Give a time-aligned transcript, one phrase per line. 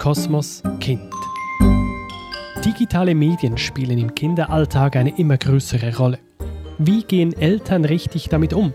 [0.00, 1.12] Kosmos Kind.
[2.64, 6.18] Digitale Medien spielen im Kinderalltag eine immer größere Rolle.
[6.78, 8.72] Wie gehen Eltern richtig damit um?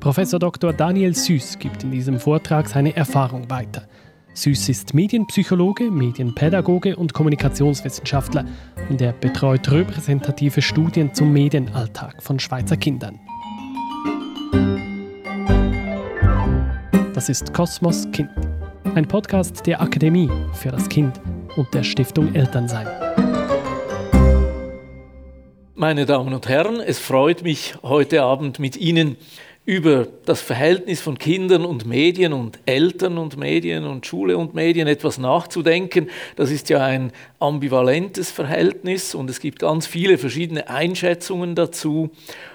[0.00, 0.74] Professor Dr.
[0.74, 3.88] Daniel Süß gibt in diesem Vortrag seine Erfahrung weiter.
[4.34, 8.44] Süß ist Medienpsychologe, Medienpädagoge und Kommunikationswissenschaftler
[8.90, 13.18] und er betreut repräsentative Studien zum Medienalltag von Schweizer Kindern.
[17.14, 18.28] Das ist Kosmos Kind,
[18.94, 21.20] ein Podcast der Akademie für das Kind
[21.56, 22.86] und der Stiftung Elternsein.
[25.74, 29.16] Meine Damen und Herren, es freut mich, heute Abend mit Ihnen
[29.66, 34.86] über das Verhältnis von Kindern und Medien und Eltern und Medien und Schule und Medien
[34.86, 36.08] etwas nachzudenken.
[36.36, 42.10] Das ist ja ein ambivalentes Verhältnis und es gibt ganz viele verschiedene Einschätzungen dazu.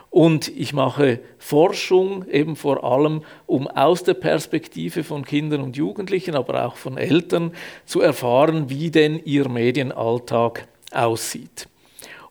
[0.09, 6.35] Und ich mache Forschung eben vor allem, um aus der Perspektive von Kindern und Jugendlichen,
[6.35, 7.51] aber auch von Eltern
[7.85, 11.67] zu erfahren, wie denn ihr Medienalltag aussieht.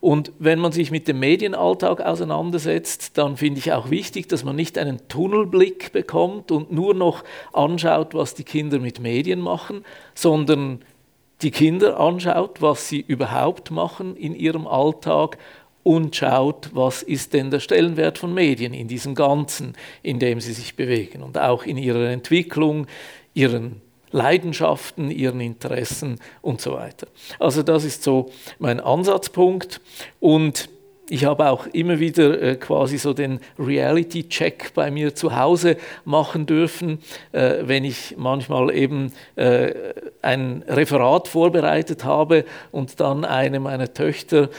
[0.00, 4.54] Und wenn man sich mit dem Medienalltag auseinandersetzt, dann finde ich auch wichtig, dass man
[4.54, 9.84] nicht einen Tunnelblick bekommt und nur noch anschaut, was die Kinder mit Medien machen,
[10.14, 10.84] sondern
[11.42, 15.38] die Kinder anschaut, was sie überhaupt machen in ihrem Alltag
[15.82, 20.52] und schaut, was ist denn der Stellenwert von Medien in diesem Ganzen, in dem sie
[20.52, 22.86] sich bewegen und auch in ihrer Entwicklung,
[23.34, 27.06] ihren Leidenschaften, ihren Interessen und so weiter.
[27.38, 29.80] Also das ist so mein Ansatzpunkt
[30.20, 30.68] und
[31.10, 36.44] ich habe auch immer wieder äh, quasi so den Reality-Check bei mir zu Hause machen
[36.44, 36.98] dürfen,
[37.32, 39.72] äh, wenn ich manchmal eben äh,
[40.20, 44.50] ein Referat vorbereitet habe und dann eine meiner Töchter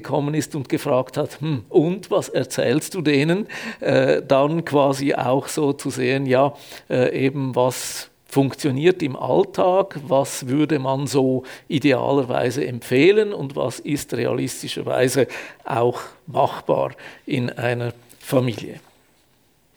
[0.00, 3.46] gekommen ist und gefragt hat, hm, und was erzählst du denen?
[3.80, 6.54] Äh, dann quasi auch so zu sehen, ja,
[6.88, 14.12] äh, eben was funktioniert im Alltag, was würde man so idealerweise empfehlen und was ist
[14.14, 15.26] realistischerweise
[15.64, 16.92] auch machbar
[17.24, 18.80] in einer Familie.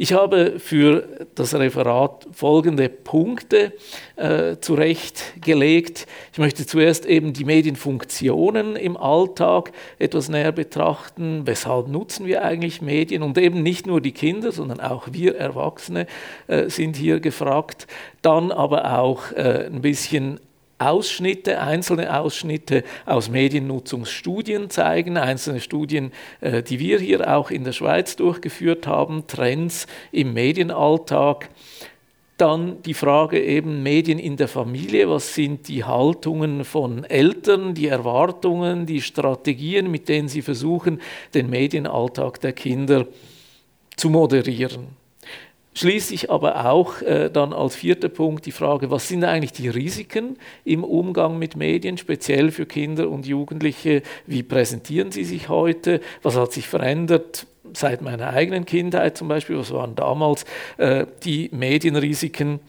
[0.02, 3.74] Ich habe für das Referat folgende Punkte
[4.16, 6.08] äh, zurechtgelegt.
[6.32, 11.42] Ich möchte zuerst eben die Medienfunktionen im Alltag etwas näher betrachten.
[11.44, 13.24] Weshalb nutzen wir eigentlich Medien?
[13.24, 16.08] Und eben nicht nur die Kinder, sondern auch wir Erwachsene
[16.48, 17.86] äh, sind hier gefragt.
[18.22, 20.40] Dann aber auch äh, ein bisschen
[20.80, 27.74] Ausschnitte, einzelne Ausschnitte aus Mediennutzungsstudien zeigen, einzelne Studien, äh, die wir hier auch in der
[27.74, 31.50] Schweiz durchgeführt haben, Trends im Medienalltag.
[32.38, 37.88] Dann die Frage eben Medien in der Familie, was sind die Haltungen von Eltern, die
[37.88, 41.02] Erwartungen, die Strategien, mit denen sie versuchen,
[41.34, 43.08] den Medienalltag der Kinder
[43.98, 44.88] zu moderieren.
[45.80, 50.36] Schließlich aber auch äh, dann als vierter Punkt die Frage, was sind eigentlich die Risiken
[50.66, 54.02] im Umgang mit Medien, speziell für Kinder und Jugendliche?
[54.28, 56.02] Wie präsentieren sie sich heute?
[56.22, 57.48] Was hat sich verändert?
[57.72, 60.44] Seit meiner eigenen Kindheit zum Beispiel, was waren damals
[60.76, 62.60] äh, die Medienrisiken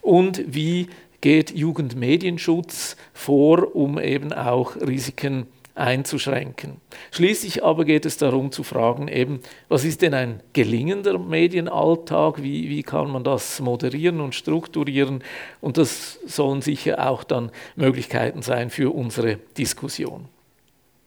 [0.00, 0.86] und wie
[1.20, 6.80] geht Jugendmedienschutz vor, um eben auch Risiken zu einzuschränken.
[7.10, 12.68] Schließlich aber geht es darum zu fragen, eben, was ist denn ein gelingender Medienalltag, wie,
[12.68, 15.22] wie kann man das moderieren und strukturieren
[15.60, 20.28] und das sollen sicher auch dann Möglichkeiten sein für unsere Diskussion.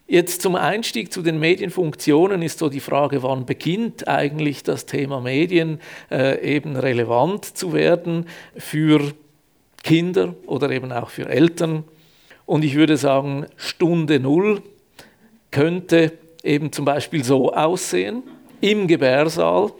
[0.10, 5.20] Jetzt zum Einstieg zu den Medienfunktionen ist so die Frage, wann beginnt eigentlich das Thema
[5.20, 8.26] Medien äh, eben relevant zu werden
[8.56, 9.14] für
[9.84, 11.84] Kinder oder eben auch für Eltern.
[12.48, 14.64] Und ich würde sagen, Stunde Null
[15.52, 16.14] könnte
[16.44, 18.24] eben zum Beispiel so aussehen
[18.62, 19.72] im Gebärsaal.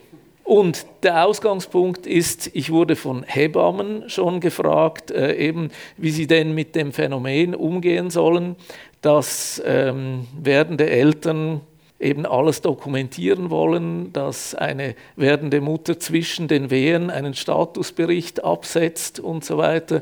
[0.44, 6.54] Und der Ausgangspunkt ist, ich wurde von Hebammen schon gefragt, äh, eben wie sie denn
[6.54, 8.58] mit dem Phänomen umgehen sollen,
[9.02, 11.62] dass ähm, werdende Eltern
[12.00, 19.46] eben alles dokumentieren wollen, dass eine werdende Mutter zwischen den Wehen einen Statusbericht absetzt und
[19.46, 20.02] so weiter,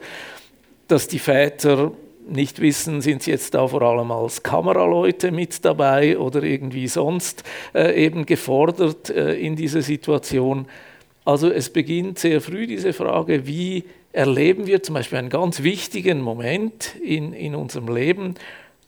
[0.88, 1.92] dass die Väter
[2.28, 7.44] nicht wissen, sind sie jetzt da vor allem als Kameraleute mit dabei oder irgendwie sonst
[7.74, 10.68] äh, eben gefordert äh, in dieser Situation.
[11.24, 16.22] Also es beginnt sehr früh diese Frage, wie erleben wir zum Beispiel einen ganz wichtigen
[16.22, 18.36] Moment in, in unserem Leben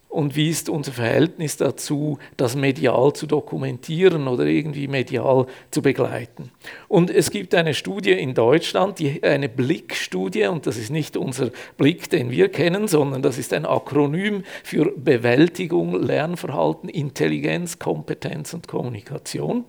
[0.10, 6.52] und wie ist unser Verhältnis dazu, das medial zu dokumentieren oder irgendwie medial zu begleiten.
[6.88, 11.52] Und es gibt eine Studie in Deutschland, die, eine Blickstudie, und das ist nicht unser
[11.78, 18.68] Blick, den wir kennen, sondern das ist ein Akronym für Bewältigung, Lernverhalten, Intelligenz, Kompetenz und
[18.68, 19.66] Kommunikation.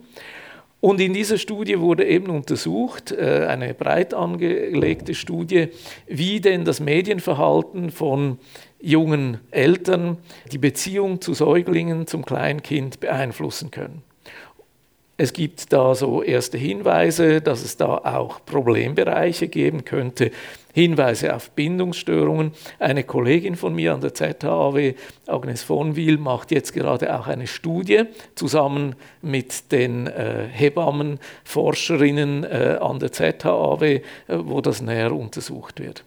[0.80, 5.68] Und in dieser Studie wurde eben untersucht, äh, eine breit angelegte Studie,
[6.06, 8.38] wie denn das Medienverhalten von
[8.80, 10.18] jungen Eltern
[10.52, 14.02] die Beziehung zu Säuglingen, zum Kleinkind beeinflussen können.
[15.20, 20.30] Es gibt da so erste Hinweise, dass es da auch Problembereiche geben könnte,
[20.72, 22.52] Hinweise auf Bindungsstörungen.
[22.78, 24.94] Eine Kollegin von mir an der ZHAW,
[25.26, 28.04] Agnes von Wil, macht jetzt gerade auch eine Studie
[28.36, 36.04] zusammen mit den äh, Hebammenforscherinnen äh, an der ZHAW, äh, wo das näher untersucht wird.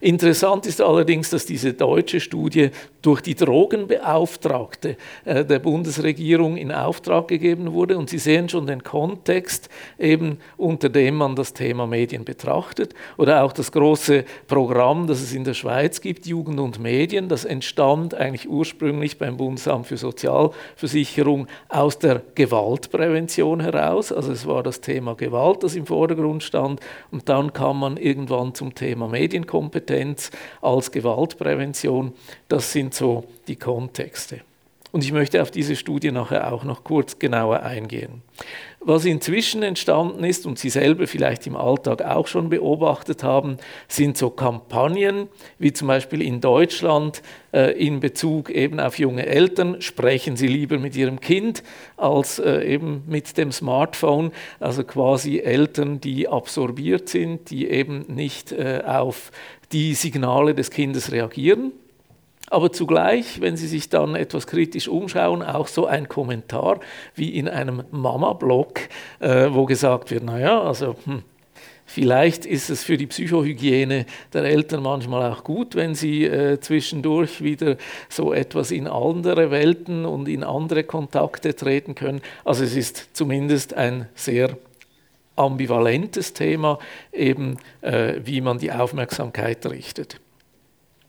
[0.00, 2.70] Interessant ist allerdings, dass diese deutsche Studie
[3.02, 7.98] durch die Drogenbeauftragte äh, der Bundesregierung in Auftrag gegeben wurde.
[7.98, 9.68] Und Sie sehen schon den Kontext,
[9.98, 12.94] eben unter dem man das Thema Medien betrachtet.
[13.16, 17.44] Oder auch das große Programm, das es in der Schweiz gibt, Jugend und Medien, das
[17.44, 24.12] entstand eigentlich ursprünglich beim Bundesamt für Sozialversicherung aus der Gewaltprävention heraus.
[24.12, 26.80] Also es war das Thema Gewalt, das im Vordergrund stand.
[27.10, 29.71] Und dann kam man irgendwann zum Thema Medienkompetenz
[30.60, 32.12] als Gewaltprävention.
[32.48, 34.40] Das sind sind so die Kontexte.
[34.92, 38.22] Und ich möchte auf diese Studie nachher auch noch kurz genauer eingehen.
[38.84, 44.18] Was inzwischen entstanden ist und Sie selber vielleicht im Alltag auch schon beobachtet haben, sind
[44.18, 45.28] so Kampagnen,
[45.60, 50.78] wie zum Beispiel in Deutschland äh, in Bezug eben auf junge Eltern, sprechen Sie lieber
[50.78, 51.62] mit Ihrem Kind
[51.96, 58.50] als äh, eben mit dem Smartphone, also quasi Eltern, die absorbiert sind, die eben nicht
[58.50, 59.30] äh, auf
[59.70, 61.72] die Signale des Kindes reagieren
[62.52, 66.80] aber zugleich, wenn Sie sich dann etwas kritisch umschauen, auch so ein Kommentar
[67.14, 68.80] wie in einem Mama-Blog,
[69.20, 71.22] äh, wo gesagt wird, naja, also hm,
[71.84, 77.42] Vielleicht ist es für die Psychohygiene der Eltern manchmal auch gut, wenn sie äh, zwischendurch
[77.42, 77.76] wieder
[78.08, 82.22] so etwas in andere Welten und in andere Kontakte treten können.
[82.46, 84.56] Also es ist zumindest ein sehr
[85.36, 86.78] ambivalentes Thema,
[87.12, 90.21] eben äh, wie man die Aufmerksamkeit richtet.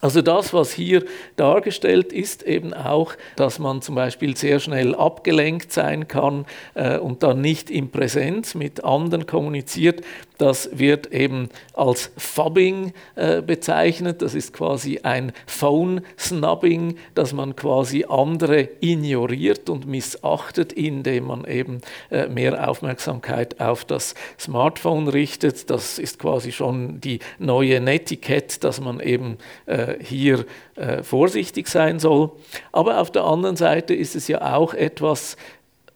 [0.03, 1.05] Also das, was hier
[1.37, 7.23] dargestellt ist, eben auch, dass man zum Beispiel sehr schnell abgelenkt sein kann äh, und
[7.23, 10.01] dann nicht in Präsenz mit anderen kommuniziert.
[10.37, 14.21] Das wird eben als Fubbing äh, bezeichnet.
[14.21, 21.81] Das ist quasi ein Phone-Snubbing, dass man quasi andere ignoriert und missachtet, indem man eben
[22.09, 25.69] äh, mehr Aufmerksamkeit auf das Smartphone richtet.
[25.69, 30.45] Das ist quasi schon die neue Netiquette, dass man eben äh, hier
[30.75, 32.31] äh, vorsichtig sein soll.
[32.71, 35.37] Aber auf der anderen Seite ist es ja auch etwas,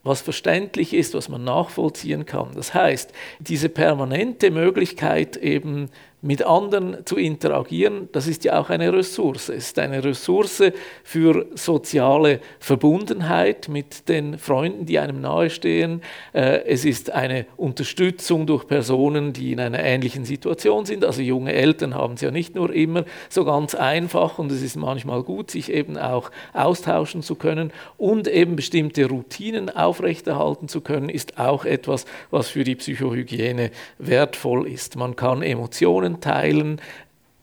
[0.02, 2.50] was verständlich ist, was man nachvollziehen kann.
[2.54, 8.92] Das heißt, diese permanente Möglichkeit eben mit anderen zu interagieren, das ist ja auch eine
[8.92, 9.48] Ressource.
[9.50, 10.62] Es ist eine Ressource
[11.04, 16.02] für soziale Verbundenheit mit den Freunden, die einem nahestehen.
[16.32, 21.04] Äh, es ist eine Unterstützung durch Personen, die in einer ähnlichen Situation sind.
[21.04, 24.76] Also junge Eltern haben es ja nicht nur immer so ganz einfach und es ist
[24.76, 31.10] manchmal gut, sich eben auch austauschen zu können und eben bestimmte Routinen aufrechterhalten zu können,
[31.10, 34.96] ist auch etwas, was für die Psychohygiene wertvoll ist.
[34.96, 36.80] Man kann Emotionen Informationen teilen.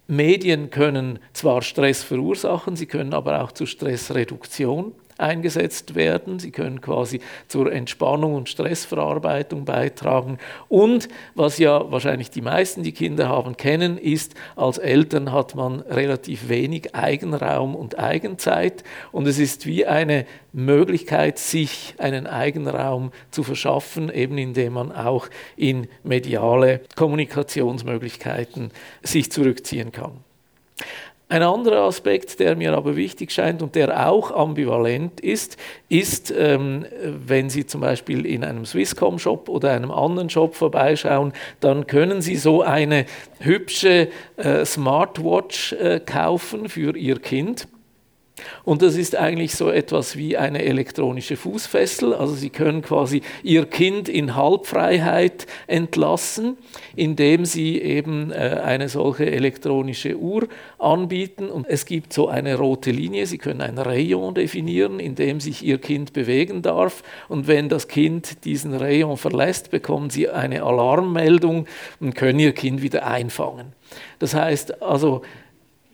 [0.07, 6.39] Medien können zwar Stress verursachen, sie können aber auch zu Stressreduktion eingesetzt werden.
[6.39, 10.37] Sie können quasi zur Entspannung und Stressverarbeitung beitragen.
[10.67, 15.81] Und was ja wahrscheinlich die meisten, die Kinder haben, kennen, ist, als Eltern hat man
[15.81, 18.83] relativ wenig Eigenraum und Eigenzeit.
[19.11, 25.27] Und es ist wie eine Möglichkeit, sich einen Eigenraum zu verschaffen, eben indem man auch
[25.55, 28.71] in mediale Kommunikationsmöglichkeiten
[29.03, 30.23] sich zurückziehen kann.
[31.27, 35.57] Ein anderer Aspekt, der mir aber wichtig scheint und der auch ambivalent ist,
[35.89, 41.87] ist, ähm, wenn Sie zum Beispiel in einem Swisscom-Shop oder einem anderen Shop vorbeischauen, dann
[41.87, 43.07] können Sie so eine
[43.39, 47.67] hübsche äh, Smartwatch äh, kaufen für Ihr Kind.
[48.63, 52.13] Und das ist eigentlich so etwas wie eine elektronische Fußfessel.
[52.13, 56.57] Also Sie können quasi Ihr Kind in Halbfreiheit entlassen,
[56.95, 60.47] indem Sie eben äh, eine solche elektronische Uhr
[60.79, 61.49] anbieten.
[61.49, 63.25] Und es gibt so eine rote Linie.
[63.25, 67.03] Sie können ein Rayon definieren, in dem sich Ihr Kind bewegen darf.
[67.29, 71.67] Und wenn das Kind diesen Rayon verlässt, bekommen Sie eine Alarmmeldung
[72.01, 73.73] und können Ihr Kind wieder einfangen.
[74.19, 75.21] Das heißt also,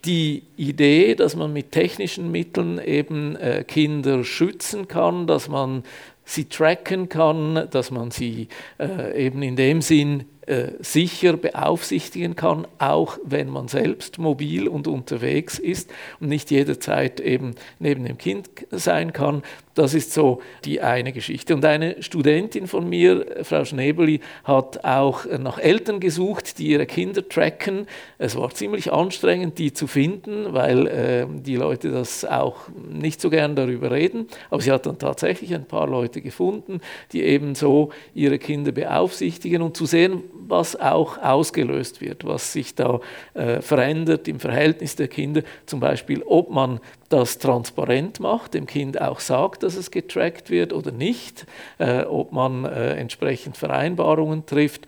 [0.05, 5.83] die Idee, dass man mit technischen Mitteln eben äh, Kinder schützen kann, dass man
[6.25, 8.47] sie tracken kann, dass man sie
[8.79, 14.87] äh, eben in dem Sinn äh, sicher beaufsichtigen kann, auch wenn man selbst mobil und
[14.87, 15.89] unterwegs ist
[16.19, 19.43] und nicht jederzeit eben neben dem Kind sein kann.
[19.73, 21.55] Das ist so die eine Geschichte.
[21.55, 27.27] Und eine Studentin von mir, Frau Schnebeli, hat auch nach Eltern gesucht, die ihre Kinder
[27.27, 27.87] tracken.
[28.17, 32.57] Es war ziemlich anstrengend, die zu finden, weil äh, die Leute das auch
[32.91, 34.27] nicht so gern darüber reden.
[34.49, 36.81] Aber sie hat dann tatsächlich ein paar Leute gefunden,
[37.13, 42.75] die eben so ihre Kinder beaufsichtigen und zu sehen, was auch ausgelöst wird, was sich
[42.75, 42.99] da
[43.33, 45.43] äh, verändert im Verhältnis der Kinder.
[45.65, 46.79] Zum Beispiel, ob man
[47.11, 51.45] das transparent macht, dem Kind auch sagt, dass es getrackt wird oder nicht,
[51.77, 54.87] äh, ob man äh, entsprechend Vereinbarungen trifft.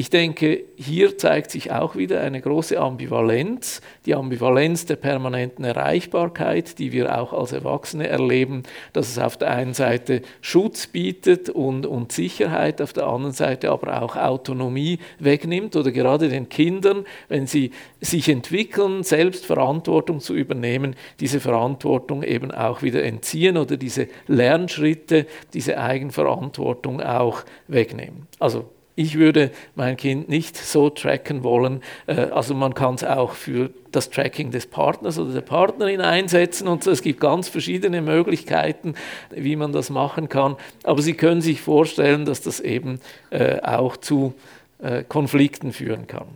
[0.00, 6.78] Ich denke, hier zeigt sich auch wieder eine große Ambivalenz, die Ambivalenz der permanenten Erreichbarkeit,
[6.78, 8.62] die wir auch als Erwachsene erleben,
[8.94, 13.70] dass es auf der einen Seite Schutz bietet und, und Sicherheit, auf der anderen Seite
[13.70, 20.34] aber auch Autonomie wegnimmt oder gerade den Kindern, wenn sie sich entwickeln, selbst Verantwortung zu
[20.34, 28.26] übernehmen, diese Verantwortung eben auch wieder entziehen oder diese Lernschritte, diese Eigenverantwortung auch wegnehmen.
[28.38, 28.64] Also
[29.00, 31.82] ich würde mein Kind nicht so tracken wollen.
[32.06, 36.68] Äh, also man kann es auch für das Tracking des Partners oder der Partnerin einsetzen
[36.68, 38.94] und es gibt ganz verschiedene Möglichkeiten,
[39.30, 40.56] wie man das machen kann.
[40.84, 44.34] Aber Sie können sich vorstellen, dass das eben äh, auch zu
[44.78, 46.28] äh, Konflikten führen kann.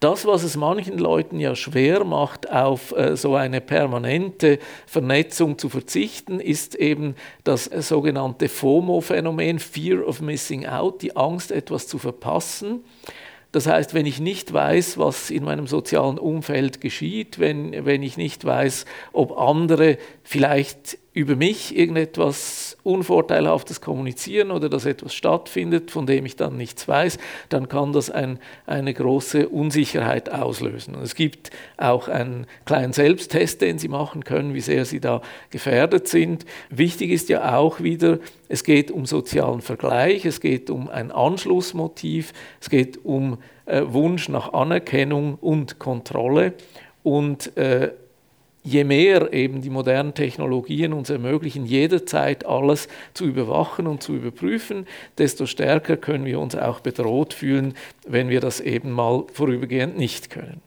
[0.00, 5.68] Das, was es manchen Leuten ja schwer macht, auf äh, so eine permanente Vernetzung zu
[5.68, 7.14] verzichten, ist eben
[7.44, 12.84] das äh, sogenannte FOMO-Phänomen, Fear of Missing Out, die Angst, etwas zu verpassen.
[13.52, 18.16] Das heißt, wenn ich nicht weiß, was in meinem sozialen Umfeld geschieht, wenn, wenn ich
[18.16, 26.06] nicht weiß, ob andere vielleicht über mich irgendetwas Unvorteilhaftes kommunizieren oder dass etwas stattfindet, von
[26.06, 27.18] dem ich dann nichts weiß,
[27.50, 30.94] dann kann das ein, eine große Unsicherheit auslösen.
[30.94, 35.20] Und es gibt auch einen kleinen Selbsttest, den Sie machen können, wie sehr Sie da
[35.50, 36.46] gefährdet sind.
[36.70, 42.32] Wichtig ist ja auch wieder, es geht um sozialen Vergleich, es geht um ein Anschlussmotiv,
[42.58, 46.54] es geht um äh, Wunsch nach Anerkennung und Kontrolle.
[47.02, 47.92] Und äh,
[48.62, 54.86] je mehr eben die modernen Technologien uns ermöglichen, jederzeit alles zu überwachen und zu überprüfen,
[55.18, 57.74] desto stärker können wir uns auch bedroht fühlen,
[58.06, 60.60] wenn wir das eben mal vorübergehend nicht können.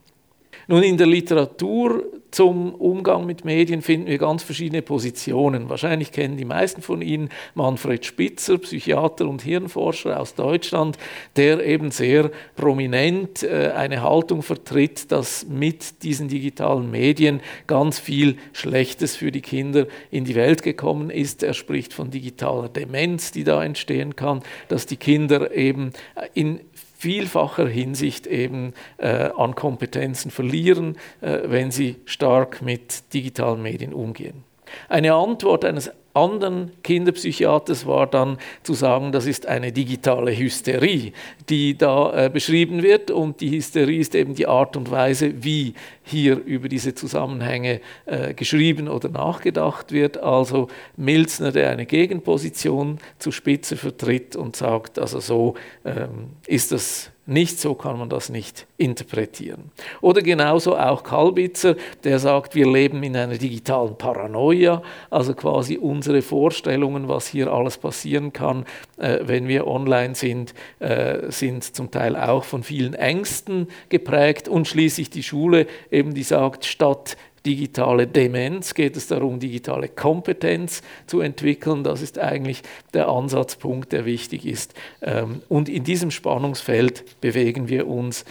[0.67, 2.03] Nun, in der Literatur
[2.35, 5.69] zum Umgang mit Medien finden wir ganz verschiedene Positionen.
[5.69, 10.97] Wahrscheinlich kennen die meisten von Ihnen Manfred Spitzer, Psychiater und Hirnforscher aus Deutschland,
[11.37, 18.35] der eben sehr prominent äh, eine Haltung vertritt, dass mit diesen digitalen Medien ganz viel
[18.51, 21.41] Schlechtes für die Kinder in die Welt gekommen ist.
[21.41, 25.93] Er spricht von digitaler Demenz, die da entstehen kann, dass die Kinder eben
[26.33, 26.59] in
[26.95, 34.43] vielfacher Hinsicht eben äh, an Kompetenzen verlieren, äh, wenn sie stark mit digitalen Medien umgehen.
[34.89, 41.11] Eine Antwort eines anderen Kinderpsychiaters war dann zu sagen, das ist eine digitale Hysterie,
[41.49, 43.11] die da äh, beschrieben wird.
[43.11, 48.33] Und die Hysterie ist eben die Art und Weise, wie hier über diese Zusammenhänge äh,
[48.33, 50.17] geschrieben oder nachgedacht wird.
[50.17, 57.11] Also Milzner, der eine Gegenposition zu Spitze vertritt und sagt, also so ähm, ist das
[57.25, 59.71] nicht so kann man das nicht interpretieren.
[60.01, 66.21] Oder genauso auch Kalbitzer, der sagt, wir leben in einer digitalen Paranoia, also quasi unsere
[66.21, 68.65] Vorstellungen, was hier alles passieren kann,
[68.97, 74.67] äh, wenn wir online sind, äh, sind zum Teil auch von vielen Ängsten geprägt und
[74.67, 81.21] schließlich die Schule eben, die sagt, statt digitale Demenz, geht es darum, digitale Kompetenz zu
[81.21, 81.83] entwickeln.
[81.83, 84.73] Das ist eigentlich der Ansatzpunkt, der wichtig ist.
[85.01, 88.25] Ähm, und in diesem Spannungsfeld bewegen wir uns,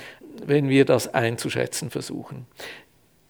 [0.44, 2.47] wenn wir das einzuschätzen versuchen.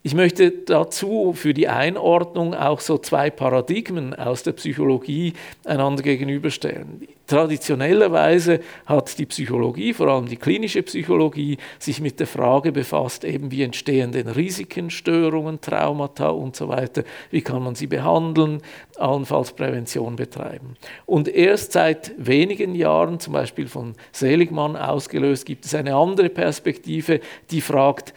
[0.07, 5.33] Ich möchte dazu für die Einordnung auch so zwei Paradigmen aus der Psychologie
[5.65, 7.09] einander gegenüberstellen.
[7.27, 13.51] Traditionellerweise hat die Psychologie, vor allem die klinische Psychologie, sich mit der Frage befasst, eben
[13.51, 18.61] wie entstehen denn Risiken, Störungen, Traumata und so weiter, wie kann man sie behandeln,
[18.99, 20.77] allenfalls Prävention betreiben.
[21.07, 27.21] Und erst seit wenigen Jahren, zum Beispiel von Seligmann ausgelöst, gibt es eine andere Perspektive,
[27.51, 28.13] die fragt,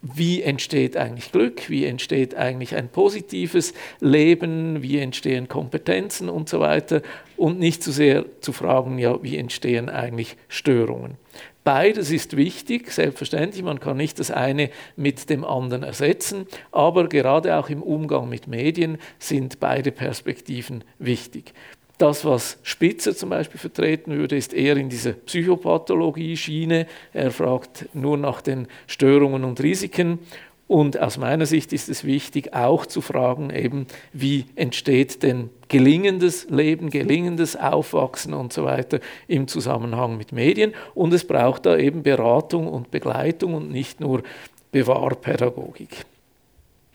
[0.00, 6.60] wie entsteht eigentlich Glück, wie entsteht eigentlich ein positives Leben, wie entstehen Kompetenzen und so
[6.60, 7.02] weiter?
[7.36, 11.16] Und nicht zu sehr zu fragen, ja, wie entstehen eigentlich Störungen.
[11.64, 17.56] Beides ist wichtig, selbstverständlich, man kann nicht das eine mit dem anderen ersetzen, aber gerade
[17.56, 21.52] auch im Umgang mit Medien sind beide Perspektiven wichtig.
[21.98, 26.86] Das, was Spitzer zum Beispiel vertreten würde, ist eher in dieser Psychopathologie-Schiene.
[27.12, 30.20] Er fragt nur nach den Störungen und Risiken.
[30.68, 36.48] Und aus meiner Sicht ist es wichtig, auch zu fragen, eben, wie entsteht denn gelingendes
[36.50, 40.74] Leben, gelingendes Aufwachsen und so weiter im Zusammenhang mit Medien.
[40.94, 44.22] Und es braucht da eben Beratung und Begleitung und nicht nur
[44.70, 46.04] Bewahrpädagogik.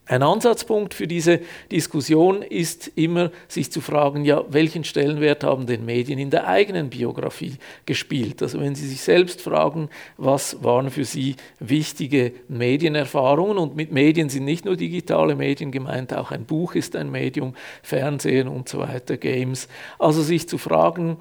[0.05, 1.39] Ein Ansatzpunkt für diese
[1.71, 6.89] Diskussion ist immer, sich zu fragen, ja, welchen Stellenwert haben denn Medien in der eigenen
[6.89, 7.55] Biografie
[7.85, 8.41] gespielt?
[8.41, 13.57] Also wenn Sie sich selbst fragen, was waren für Sie wichtige Medienerfahrungen?
[13.57, 17.55] Und mit Medien sind nicht nur digitale Medien gemeint, auch ein Buch ist ein Medium,
[17.81, 19.69] Fernsehen und so weiter, Games.
[19.99, 21.17] Also sich zu fragen,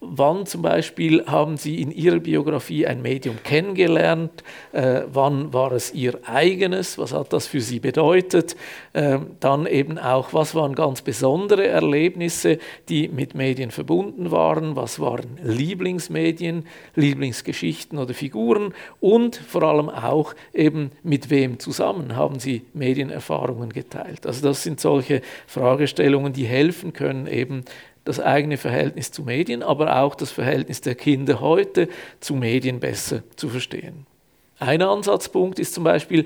[0.00, 4.44] Wann zum Beispiel haben Sie in Ihrer Biografie ein Medium kennengelernt?
[4.70, 6.98] Äh, wann war es Ihr eigenes?
[6.98, 8.54] Was hat das für Sie bedeutet?
[8.92, 14.76] Äh, dann eben auch, was waren ganz besondere Erlebnisse, die mit Medien verbunden waren?
[14.76, 18.74] Was waren Lieblingsmedien, Lieblingsgeschichten oder Figuren?
[19.00, 24.28] Und vor allem auch eben mit wem zusammen haben Sie Medienerfahrungen geteilt?
[24.28, 27.64] Also das sind solche Fragestellungen, die helfen können, eben
[28.08, 31.88] das eigene Verhältnis zu Medien, aber auch das Verhältnis der Kinder heute
[32.20, 34.06] zu Medien besser zu verstehen.
[34.58, 36.24] Ein Ansatzpunkt ist zum Beispiel,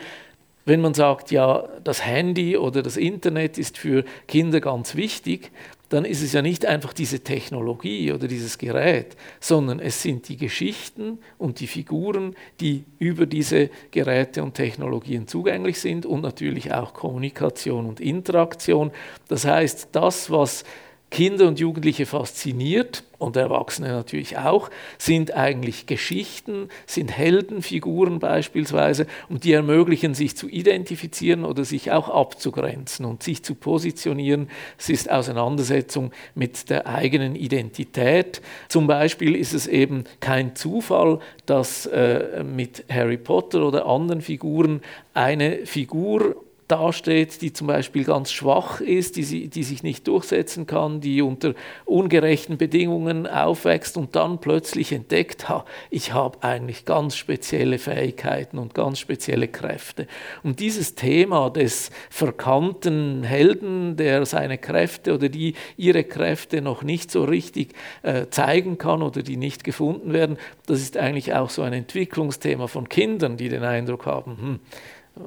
[0.65, 5.51] wenn man sagt, ja, das Handy oder das Internet ist für Kinder ganz wichtig,
[5.89, 10.37] dann ist es ja nicht einfach diese Technologie oder dieses Gerät, sondern es sind die
[10.37, 16.95] Geschichten und die Figuren, die über diese Geräte und Technologien zugänglich sind und natürlich auch
[16.95, 18.93] Kommunikation und Interaktion.
[19.27, 20.65] Das heißt, das, was
[21.13, 29.45] Kinder und Jugendliche fasziniert und Erwachsene natürlich auch, sind eigentlich Geschichten, sind Heldenfiguren beispielsweise und
[29.45, 34.49] die ermöglichen sich zu identifizieren oder sich auch abzugrenzen und sich zu positionieren.
[34.79, 38.41] Es ist Auseinandersetzung mit der eigenen Identität.
[38.69, 44.81] Zum Beispiel ist es eben kein Zufall, dass äh, mit Harry Potter oder anderen Figuren
[45.13, 46.37] eine Figur
[46.73, 51.53] dasteht, die zum Beispiel ganz schwach ist, die, die sich nicht durchsetzen kann, die unter
[51.85, 58.75] ungerechten Bedingungen aufwächst und dann plötzlich entdeckt, ha, ich habe eigentlich ganz spezielle Fähigkeiten und
[58.75, 60.07] ganz spezielle Kräfte.
[60.43, 67.11] Und dieses Thema des verkannten Helden, der seine Kräfte oder die ihre Kräfte noch nicht
[67.11, 71.61] so richtig äh, zeigen kann oder die nicht gefunden werden, das ist eigentlich auch so
[71.61, 74.61] ein Entwicklungsthema von Kindern, die den Eindruck haben, hm,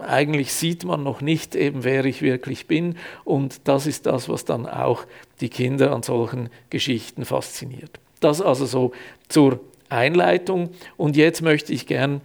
[0.01, 2.97] eigentlich sieht man noch nicht eben, wer ich wirklich bin.
[3.23, 5.05] Und das ist das, was dann auch
[5.41, 7.99] die Kinder an solchen Geschichten fasziniert.
[8.19, 8.91] Das also so
[9.27, 10.69] zur Einleitung.
[10.97, 12.21] Und jetzt möchte ich gern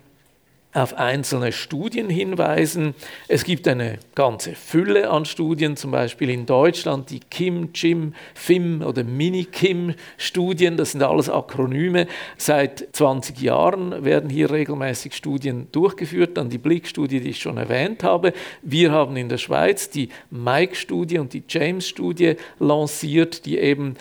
[0.72, 2.94] auf einzelne Studien hinweisen.
[3.26, 8.82] Es gibt eine ganze Fülle an Studien, zum Beispiel in Deutschland die Kim, Jim, FIM
[8.82, 12.06] oder Mini-Kim-Studien, das sind alles Akronyme.
[12.36, 18.04] Seit 20 Jahren werden hier regelmäßig Studien durchgeführt, dann die Blick-Studie, die ich schon erwähnt
[18.04, 18.32] habe.
[18.62, 23.96] Wir haben in der Schweiz die Mike-Studie und die James-Studie lanciert, die eben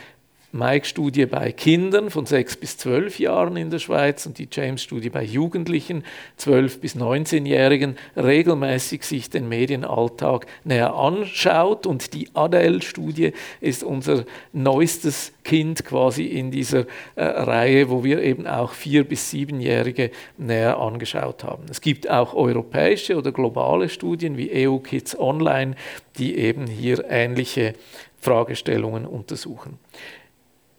[0.52, 5.22] Mike-Studie bei Kindern von 6 bis 12 Jahren in der Schweiz und die James-Studie bei
[5.22, 6.04] Jugendlichen,
[6.38, 11.86] 12 bis 19-Jährigen, regelmäßig sich den Medienalltag näher anschaut.
[11.86, 18.46] Und die Adele-Studie ist unser neuestes Kind quasi in dieser äh, Reihe, wo wir eben
[18.46, 21.64] auch 4 bis 7-Jährige näher angeschaut haben.
[21.70, 25.76] Es gibt auch europäische oder globale Studien wie EU Kids Online,
[26.18, 27.74] die eben hier ähnliche
[28.20, 29.78] Fragestellungen untersuchen.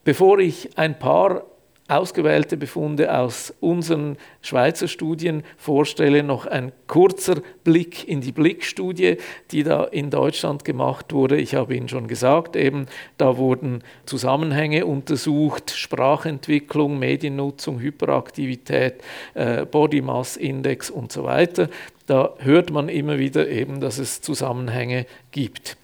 [0.04, 1.44] Bevor ich ein paar
[1.92, 9.18] ausgewählte Befunde aus unseren Schweizer Studien vorstelle, noch ein kurzer Blick in die Blickstudie,
[9.52, 11.38] die da in Deutschland gemacht wurde.
[11.38, 12.86] Ich habe Ihnen schon gesagt, eben
[13.18, 21.70] da wurden Zusammenhänge untersucht, Sprachentwicklung, Mediennutzung, Hyperaktivität, äh, Body Mass Index und so weiter.
[22.06, 25.78] Da hört man immer wieder eben, dass es Zusammenhänge gibt.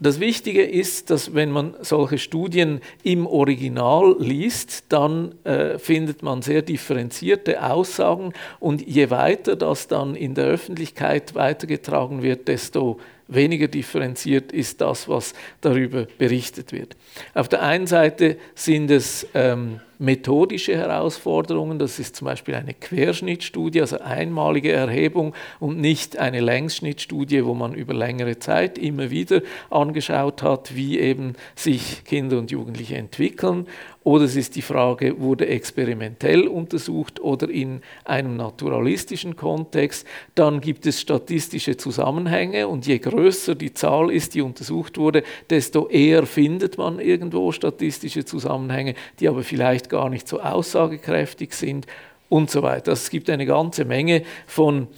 [0.00, 6.42] Das Wichtige ist, dass wenn man solche Studien im Original liest, dann äh, findet man
[6.42, 13.68] sehr differenzierte Aussagen und je weiter das dann in der Öffentlichkeit weitergetragen wird, desto weniger
[13.68, 16.96] differenziert ist das, was darüber berichtet wird.
[17.32, 23.80] Auf der einen Seite sind es ähm, methodische Herausforderungen, das ist zum Beispiel eine Querschnittstudie,
[23.80, 30.42] also einmalige Erhebung und nicht eine Längsschnittstudie, wo man über längere Zeit immer wieder angeschaut
[30.42, 33.66] hat, wie eben sich Kinder und Jugendliche entwickeln.
[34.04, 40.06] Oder es ist die Frage, wurde experimentell untersucht oder in einem naturalistischen Kontext.
[40.34, 45.88] Dann gibt es statistische Zusammenhänge und je größer die Zahl ist, die untersucht wurde, desto
[45.88, 51.86] eher findet man irgendwo statistische Zusammenhänge, die aber vielleicht gar nicht so aussagekräftig sind
[52.28, 52.90] und so weiter.
[52.90, 54.88] Also es gibt eine ganze Menge von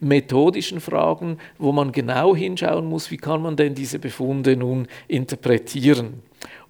[0.00, 6.22] methodischen Fragen, wo man genau hinschauen muss, wie kann man denn diese Befunde nun interpretieren.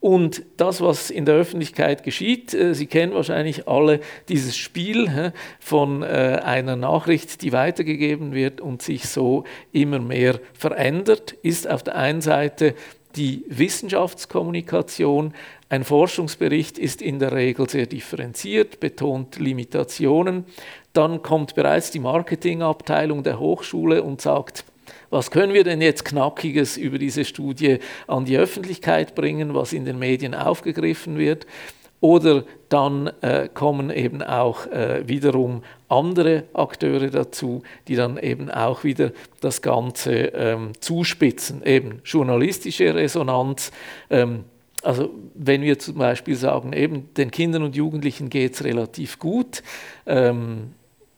[0.04, 6.02] Und das, was in der Öffentlichkeit geschieht, äh, Sie kennen wahrscheinlich alle dieses Spiel von
[6.02, 11.96] äh, einer Nachricht, die weitergegeben wird und sich so immer mehr verändert, ist auf der
[11.96, 12.74] einen Seite
[13.16, 15.32] die Wissenschaftskommunikation.
[15.70, 20.44] Ein Forschungsbericht ist in der Regel sehr differenziert, betont Limitationen.
[20.92, 24.66] Dann kommt bereits die Marketingabteilung der Hochschule und sagt,
[25.14, 29.84] was können wir denn jetzt Knackiges über diese Studie an die Öffentlichkeit bringen, was in
[29.84, 31.46] den Medien aufgegriffen wird?
[32.00, 38.82] Oder dann äh, kommen eben auch äh, wiederum andere Akteure dazu, die dann eben auch
[38.82, 41.62] wieder das Ganze ähm, zuspitzen.
[41.64, 43.70] Eben journalistische Resonanz.
[44.10, 44.42] Ähm,
[44.82, 49.62] also wenn wir zum Beispiel sagen, eben den Kindern und Jugendlichen geht es relativ gut.
[50.06, 50.72] Ähm,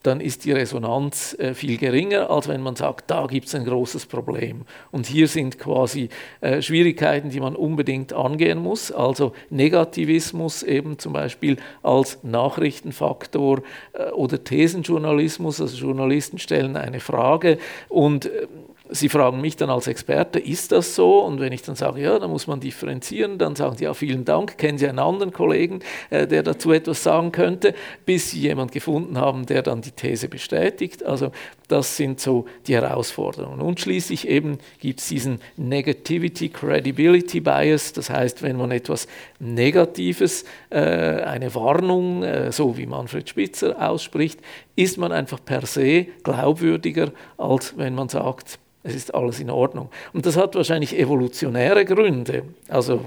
[0.07, 3.65] dann ist die Resonanz äh, viel geringer, als wenn man sagt, da gibt es ein
[3.65, 4.63] großes Problem.
[4.93, 6.09] Und hier sind quasi
[6.41, 8.93] äh, Schwierigkeiten, die man unbedingt angehen muss.
[8.93, 15.61] Also Negativismus eben zum Beispiel als Nachrichtenfaktor äh, oder Thesenjournalismus.
[15.61, 18.47] Also Journalisten stellen eine Frage und äh,
[18.91, 21.21] Sie fragen mich dann als Experte, ist das so?
[21.21, 24.25] Und wenn ich dann sage, ja, da muss man differenzieren, dann sagen Sie, ja, vielen
[24.25, 28.73] Dank, kennen Sie einen anderen Kollegen, äh, der dazu etwas sagen könnte, bis Sie jemanden
[28.73, 31.05] gefunden haben, der dann die These bestätigt.
[31.05, 31.33] Also
[31.69, 33.61] das sind so die Herausforderungen.
[33.61, 40.45] Und schließlich eben gibt es diesen Negativity Credibility Bias, das heißt, wenn man etwas Negatives,
[40.71, 44.41] äh, eine Warnung, äh, so wie Manfred Spitzer ausspricht,
[44.77, 49.91] ist man einfach per se glaubwürdiger, als wenn man sagt, es ist alles in Ordnung.
[50.13, 52.45] Und das hat wahrscheinlich evolutionäre Gründe.
[52.69, 53.01] Also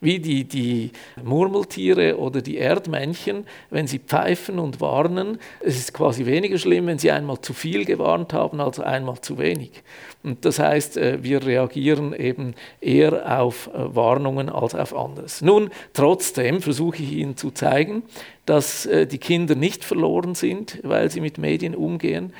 [0.00, 0.90] wie die, die
[1.22, 5.38] Murmeltiere oder die Erdmännchen, wenn sie pfeifen und warnen.
[5.60, 9.38] Es ist quasi weniger schlimm, wenn sie einmal zu viel gewarnt haben, als einmal zu
[9.38, 9.82] wenig.
[10.22, 15.42] Und das heißt, äh, wir reagieren eben eher auf äh, Warnungen als auf anderes.
[15.42, 18.02] Nun, trotzdem versuche ich Ihnen zu zeigen,
[18.46, 22.32] dass äh, die Kinder nicht verloren sind, weil sie mit Medien umgehen,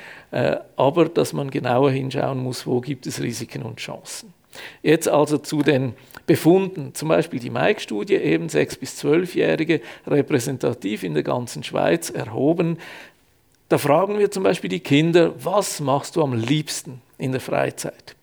[0.75, 4.31] aber dass man genauer hinschauen muss, wo gibt es Risiken und Chancen.
[4.81, 5.93] Jetzt also zu den
[6.25, 12.77] Befunden, zum Beispiel die Mike-Studie, eben 6- bis 12-Jährige, repräsentativ in der ganzen Schweiz erhoben.
[13.67, 18.15] Da fragen wir zum Beispiel die Kinder, was machst du am liebsten in der Freizeit?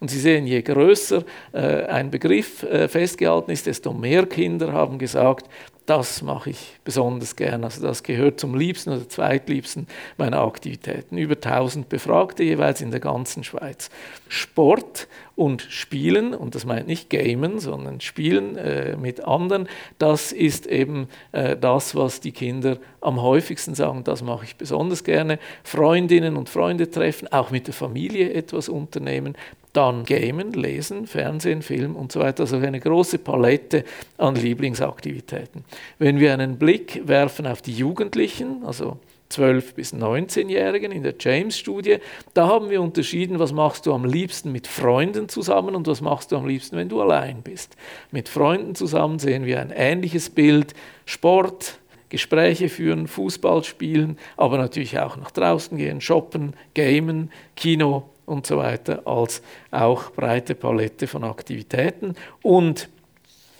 [0.00, 4.98] Und Sie sehen, je größer äh, ein Begriff äh, festgehalten ist, desto mehr Kinder haben
[4.98, 5.48] gesagt,
[5.86, 7.62] das mache ich besonders gern.
[7.62, 11.18] Also das gehört zum liebsten oder zweitliebsten meiner Aktivitäten.
[11.18, 13.90] Über 1000 Befragte jeweils in der ganzen Schweiz.
[14.28, 19.68] Sport und Spielen, und das meint nicht Gamen, sondern Spielen äh, mit anderen,
[19.98, 25.04] das ist eben äh, das, was die Kinder am häufigsten sagen, das mache ich besonders
[25.04, 25.38] gerne.
[25.64, 29.36] Freundinnen und Freunde treffen, auch mit der Familie etwas unternehmen,
[29.74, 32.44] dann Gamen, Lesen, Fernsehen, Film und so weiter.
[32.44, 33.84] Also eine große Palette
[34.16, 35.64] an Lieblingsaktivitäten.
[35.98, 38.98] Wenn wir einen Blick werfen auf die Jugendlichen, also
[39.30, 41.96] 12 bis 19-Jährigen in der James-Studie,
[42.34, 46.30] da haben wir unterschieden, was machst du am liebsten mit Freunden zusammen und was machst
[46.30, 47.76] du am liebsten, wenn du allein bist.
[48.12, 51.78] Mit Freunden zusammen sehen wir ein ähnliches Bild, Sport,
[52.10, 58.56] Gespräche führen, Fußball spielen, aber natürlich auch nach draußen gehen, shoppen, gamen, Kino und so
[58.56, 62.14] weiter, als auch breite Palette von Aktivitäten.
[62.42, 62.88] Und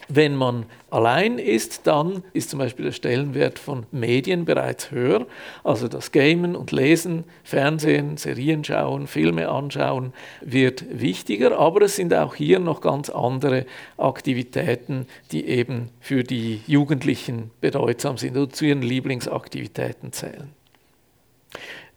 [0.08, 5.26] wenn man allein ist, dann ist zum Beispiel der Stellenwert von Medien bereits höher.
[5.62, 11.58] Also das Gamen und Lesen, Fernsehen, Serien schauen, Filme anschauen wird wichtiger.
[11.58, 18.18] Aber es sind auch hier noch ganz andere Aktivitäten, die eben für die Jugendlichen bedeutsam
[18.18, 20.50] sind oder zu ihren Lieblingsaktivitäten zählen.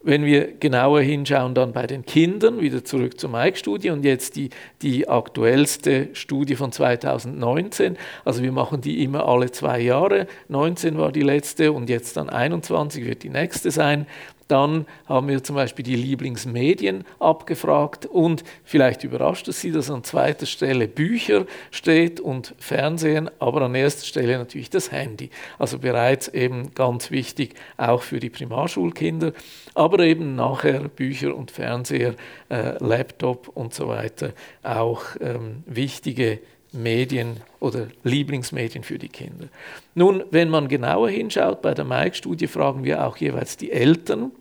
[0.08, 4.52] Wenn wir genauer hinschauen, dann bei den Kindern, wieder zurück zur Mike-Studie und jetzt die,
[4.82, 7.98] die aktuellste Studie von 2019.
[8.24, 10.28] Also wir machen die immer alle zwei Jahre.
[10.48, 14.08] 19 war die letzte und jetzt dann 21 wird die nächste sein.
[14.48, 20.04] Dann haben wir zum Beispiel die Lieblingsmedien abgefragt und vielleicht überrascht es Sie, dass an
[20.04, 25.30] zweiter Stelle Bücher steht und Fernsehen, aber an erster Stelle natürlich das Handy.
[25.60, 29.34] Also bereits eben ganz wichtig auch für die Primarschulkinder,
[29.74, 32.16] aber eben nachher Bücher und Fernseher,
[32.50, 34.34] äh, Laptop und so weiter
[34.64, 36.40] auch ähm, wichtige
[36.72, 39.48] Medien oder Lieblingsmedien für die Kinder.
[39.96, 44.32] Nun, wenn man genauer hinschaut, bei der Mike-Studie fragen wir auch jeweils die Eltern,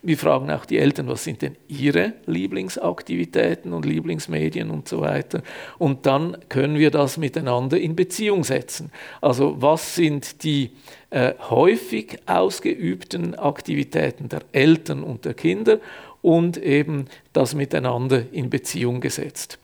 [0.00, 5.42] wir fragen auch die Eltern, was sind denn ihre Lieblingsaktivitäten und Lieblingsmedien und so weiter.
[5.76, 8.92] Und dann können wir das miteinander in Beziehung setzen.
[9.20, 10.70] Also was sind die
[11.10, 15.80] äh, häufig ausgeübten Aktivitäten der Eltern und der Kinder
[16.22, 19.58] und eben das miteinander in Beziehung gesetzt.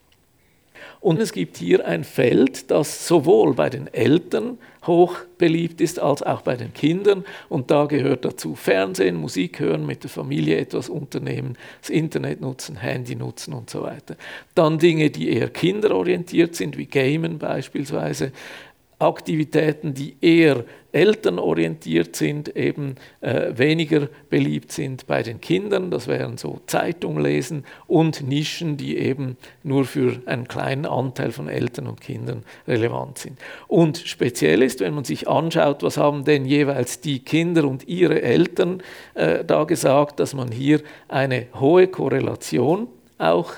[1.04, 6.22] Und es gibt hier ein Feld, das sowohl bei den Eltern hoch beliebt ist als
[6.22, 7.26] auch bei den Kindern.
[7.50, 12.76] Und da gehört dazu Fernsehen, Musik hören, mit der Familie etwas unternehmen, das Internet nutzen,
[12.76, 14.16] Handy nutzen und so weiter.
[14.54, 18.32] Dann Dinge, die eher kinderorientiert sind, wie Gamen beispielsweise.
[18.98, 25.90] Aktivitäten, die eher elternorientiert sind, eben äh, weniger beliebt sind bei den Kindern.
[25.90, 31.48] Das wären so Zeitung lesen und Nischen, die eben nur für einen kleinen Anteil von
[31.48, 33.38] Eltern und Kindern relevant sind.
[33.66, 38.22] Und speziell ist, wenn man sich anschaut, was haben denn jeweils die Kinder und ihre
[38.22, 38.80] Eltern
[39.14, 42.86] äh, da gesagt, dass man hier eine hohe Korrelation
[43.18, 43.52] auch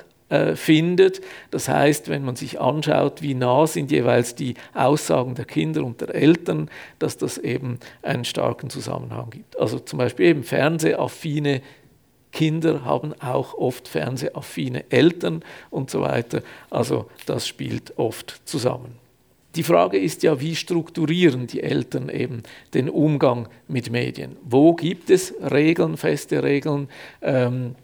[0.55, 1.21] findet.
[1.53, 6.01] Das heißt, wenn man sich anschaut, wie nah sind jeweils die Aussagen der Kinder und
[6.01, 9.57] der Eltern, dass das eben einen starken Zusammenhang gibt.
[9.59, 11.63] Also zum Beispiel eben fernsehaffine
[12.33, 16.43] Kinder haben auch oft fernsehaffine Eltern und so weiter.
[16.71, 18.99] Also das spielt oft zusammen.
[19.55, 22.43] Die Frage ist ja, wie strukturieren die Eltern eben
[22.75, 24.37] den Umgang mit Medien?
[24.43, 26.89] Wo gibt es Regeln, feste Regeln?
[27.23, 27.75] Ähm,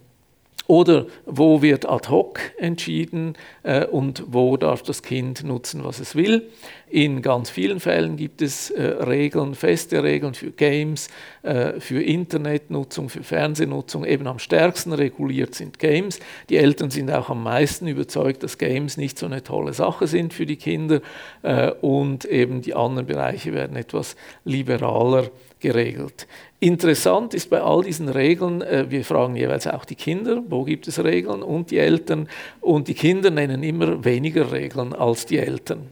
[0.67, 6.15] oder wo wird ad hoc entschieden äh, und wo darf das Kind nutzen, was es
[6.15, 6.49] will.
[6.89, 11.09] In ganz vielen Fällen gibt es äh, Regeln, feste Regeln für Games,
[11.43, 14.05] äh, für Internetnutzung, für Fernsehnutzung.
[14.05, 16.21] Eben am stärksten reguliert sind Games.
[16.51, 20.35] Die Eltern sind auch am meisten überzeugt, dass Games nicht so eine tolle Sache sind
[20.35, 21.01] für die Kinder
[21.43, 25.31] äh, und eben die anderen Bereiche werden etwas liberaler
[25.63, 26.27] geregelt.
[26.61, 30.87] Interessant ist bei all diesen Regeln, äh, wir fragen jeweils auch die Kinder, wo gibt
[30.87, 32.29] es Regeln und die Eltern
[32.61, 35.89] und die Kinder nennen immer weniger Regeln als die Eltern.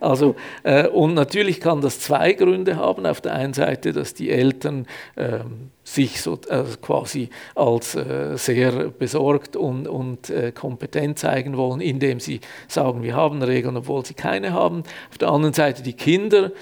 [0.00, 3.06] Also, äh, und natürlich kann das zwei Gründe haben.
[3.06, 5.40] Auf der einen Seite, dass die Eltern äh,
[5.84, 12.20] sich so äh, quasi als äh, sehr besorgt und, und äh, kompetent zeigen wollen, indem
[12.20, 14.82] sie sagen, wir haben Regeln, obwohl sie keine haben.
[15.10, 16.52] Auf der anderen Seite die Kinder,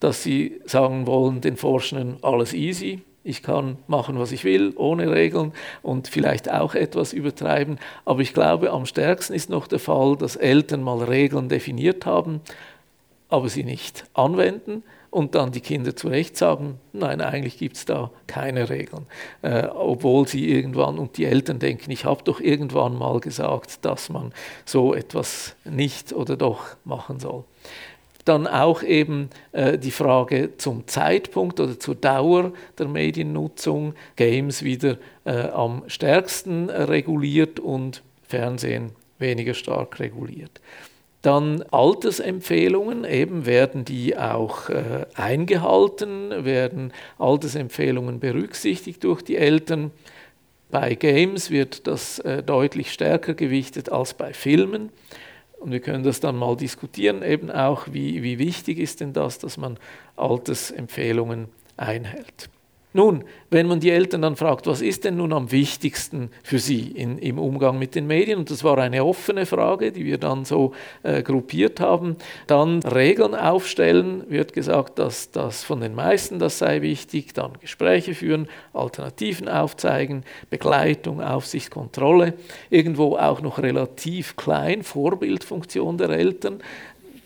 [0.00, 5.10] dass sie sagen wollen, den Forschenden alles easy, ich kann machen, was ich will, ohne
[5.10, 7.78] Regeln und vielleicht auch etwas übertreiben.
[8.04, 12.40] Aber ich glaube, am stärksten ist noch der Fall, dass Eltern mal Regeln definiert haben,
[13.28, 17.84] aber sie nicht anwenden und dann die Kinder zu Recht sagen, nein, eigentlich gibt es
[17.84, 19.06] da keine Regeln.
[19.42, 24.08] Äh, obwohl sie irgendwann und die Eltern denken, ich habe doch irgendwann mal gesagt, dass
[24.08, 24.32] man
[24.64, 27.42] so etwas nicht oder doch machen soll.
[28.26, 33.94] Dann auch eben äh, die Frage zum Zeitpunkt oder zur Dauer der Mediennutzung.
[34.16, 40.60] Games wieder äh, am stärksten reguliert und Fernsehen weniger stark reguliert.
[41.22, 49.92] Dann Altersempfehlungen, eben werden die auch äh, eingehalten, werden Altersempfehlungen berücksichtigt durch die Eltern.
[50.70, 54.90] Bei Games wird das äh, deutlich stärker gewichtet als bei Filmen.
[55.66, 59.40] Und wir können das dann mal diskutieren, eben auch, wie, wie wichtig ist denn das,
[59.40, 59.78] dass man
[60.14, 62.48] Altersempfehlungen einhält.
[62.96, 66.92] Nun, wenn man die Eltern dann fragt, was ist denn nun am wichtigsten für sie
[66.92, 70.46] in, im Umgang mit den Medien, und das war eine offene Frage, die wir dann
[70.46, 76.56] so äh, gruppiert haben, dann Regeln aufstellen, wird gesagt, dass das von den meisten das
[76.56, 82.32] sei wichtig, dann Gespräche führen, Alternativen aufzeigen, Begleitung, Aufsicht, Kontrolle,
[82.70, 86.62] irgendwo auch noch relativ klein, Vorbildfunktion der Eltern,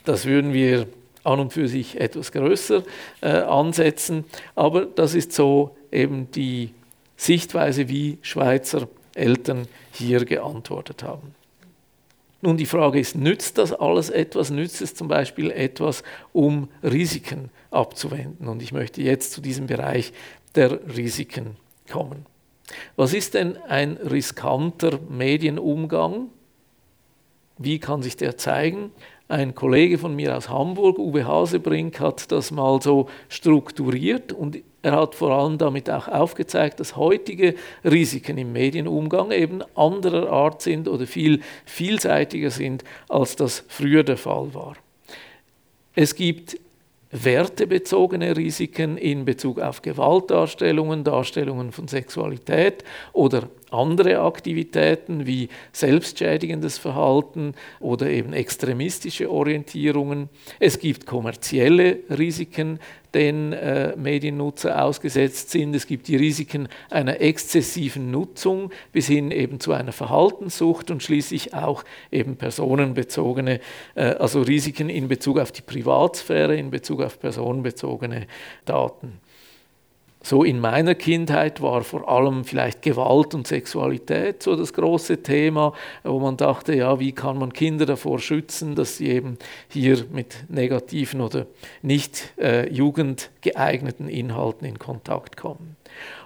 [0.04, 0.88] das würden wir
[1.24, 2.82] an und für sich etwas größer
[3.20, 4.24] äh, ansetzen.
[4.54, 6.72] Aber das ist so eben die
[7.16, 11.34] Sichtweise, wie Schweizer Eltern hier geantwortet haben.
[12.42, 14.50] Nun, die Frage ist, nützt das alles etwas?
[14.50, 16.02] Nützt es zum Beispiel etwas,
[16.32, 18.48] um Risiken abzuwenden?
[18.48, 20.12] Und ich möchte jetzt zu diesem Bereich
[20.54, 21.56] der Risiken
[21.90, 22.24] kommen.
[22.96, 26.28] Was ist denn ein riskanter Medienumgang?
[27.58, 28.92] Wie kann sich der zeigen?
[29.30, 34.90] Ein Kollege von mir aus Hamburg, Uwe Hasebrink, hat das mal so strukturiert und er
[34.90, 40.88] hat vor allem damit auch aufgezeigt, dass heutige Risiken im Medienumgang eben anderer Art sind
[40.88, 44.74] oder viel vielseitiger sind, als das früher der Fall war.
[45.94, 46.58] Es gibt
[47.12, 57.54] wertebezogene Risiken in Bezug auf Gewaltdarstellungen, Darstellungen von Sexualität oder andere Aktivitäten wie selbstschädigendes Verhalten
[57.78, 60.28] oder eben extremistische Orientierungen.
[60.58, 62.78] Es gibt kommerzielle Risiken,
[63.14, 65.74] denen äh, Mediennutzer ausgesetzt sind.
[65.74, 71.54] Es gibt die Risiken einer exzessiven Nutzung bis hin eben zu einer Verhaltenssucht und schließlich
[71.54, 73.60] auch eben personenbezogene,
[73.94, 78.26] äh, also Risiken in Bezug auf die Privatsphäre, in Bezug auf personenbezogene
[78.64, 79.20] Daten.
[80.22, 85.72] So in meiner Kindheit war vor allem vielleicht Gewalt und Sexualität so das große Thema,
[86.04, 90.44] wo man dachte, ja, wie kann man Kinder davor schützen, dass sie eben hier mit
[90.48, 91.46] negativen oder
[91.80, 95.76] nicht äh, jugendgeeigneten Inhalten in Kontakt kommen.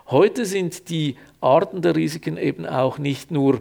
[0.09, 3.61] Heute sind die Arten der Risiken eben auch nicht nur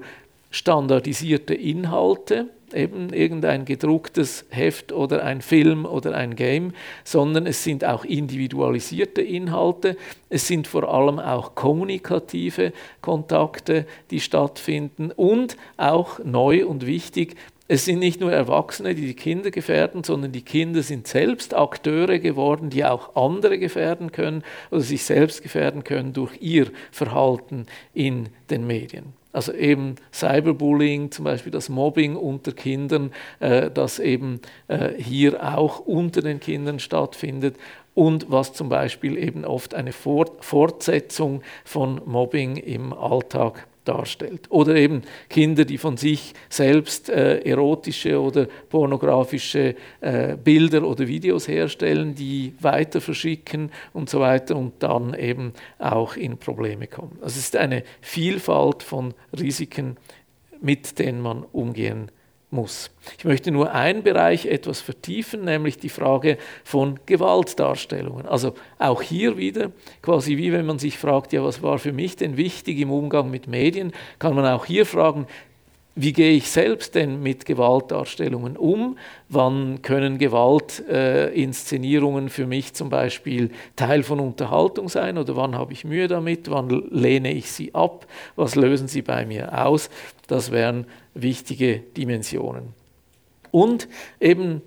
[0.50, 7.86] standardisierte Inhalte, eben irgendein gedrucktes Heft oder ein Film oder ein Game, sondern es sind
[7.86, 9.98] auch individualisierte Inhalte,
[10.30, 17.36] es sind vor allem auch kommunikative Kontakte, die stattfinden und auch neu und wichtig,
[17.70, 22.20] es sind nicht nur Erwachsene, die die Kinder gefährden, sondern die Kinder sind selbst Akteure
[22.20, 28.30] geworden, die auch andere gefährden können oder sich selbst gefährden können durch ihr Verhalten in
[28.50, 29.14] den Medien.
[29.34, 35.80] Also eben Cyberbullying, zum Beispiel das Mobbing unter Kindern, äh, das eben äh, hier auch
[35.80, 37.58] unter den Kindern stattfindet.
[37.96, 44.48] Und was zum Beispiel eben oft eine Fortsetzung von Mobbing im Alltag darstellt.
[44.50, 51.48] Oder eben Kinder, die von sich selbst äh, erotische oder pornografische äh, Bilder oder Videos
[51.48, 57.18] herstellen, die weiter verschicken und so weiter und dann eben auch in Probleme kommen.
[57.22, 59.98] Also es ist eine Vielfalt von Risiken,
[60.62, 62.23] mit denen man umgehen kann
[62.54, 62.92] muss.
[63.18, 68.26] Ich möchte nur einen Bereich etwas vertiefen, nämlich die Frage von Gewaltdarstellungen.
[68.26, 72.16] Also auch hier wieder, quasi wie wenn man sich fragt, ja, was war für mich
[72.16, 75.28] denn wichtig im Umgang mit Medien, kann man auch hier fragen,
[75.96, 78.98] wie gehe ich selbst denn mit Gewaltdarstellungen um?
[79.30, 85.72] Wann können Gewaltinszenierungen äh, für mich zum Beispiel Teil von Unterhaltung sein oder wann habe
[85.72, 86.50] ich Mühe damit?
[86.50, 88.08] Wann lehne ich sie ab?
[88.36, 89.92] Was lösen sie bei mir aus?
[90.26, 92.74] Das wären wichtige Dimensionen.
[93.52, 93.88] Und
[94.20, 94.62] eben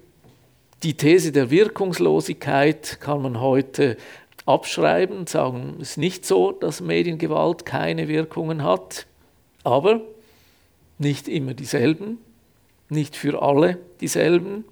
[0.83, 3.97] die These der Wirkungslosigkeit kann man heute
[4.45, 9.07] abschreiben, sagen, es ist nicht so, dass Mediengewalt keine Wirkungen hat,
[9.65, 10.01] aber
[10.99, 12.19] nicht immer dieselben,
[12.89, 14.65] nicht für alle dieselben.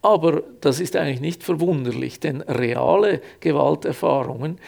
[0.00, 4.58] Aber das ist eigentlich nicht verwunderlich, denn reale Gewalterfahrungen,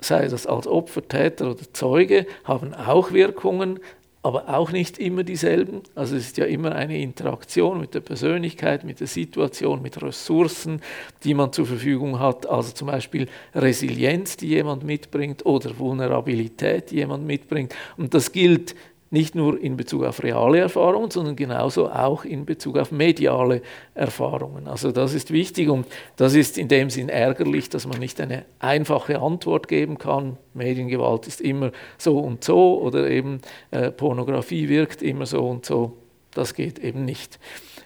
[0.00, 3.80] sei das als Opfer, Täter oder Zeuge, haben auch Wirkungen,
[4.26, 5.82] aber auch nicht immer dieselben.
[5.94, 10.80] Also es ist ja immer eine Interaktion mit der Persönlichkeit, mit der Situation, mit Ressourcen,
[11.22, 12.44] die man zur Verfügung hat.
[12.44, 17.72] Also zum Beispiel Resilienz, die jemand mitbringt oder Vulnerabilität, die jemand mitbringt.
[17.96, 18.74] Und das gilt
[19.10, 23.62] nicht nur in Bezug auf reale Erfahrungen, sondern genauso auch in Bezug auf mediale
[23.94, 24.66] Erfahrungen.
[24.66, 28.44] Also das ist wichtig und das ist in dem Sinn ärgerlich, dass man nicht eine
[28.58, 30.36] einfache Antwort geben kann.
[30.54, 33.40] Mediengewalt ist immer so und so oder eben
[33.70, 35.96] äh, Pornografie wirkt immer so und so.
[36.34, 37.38] Das geht eben nicht.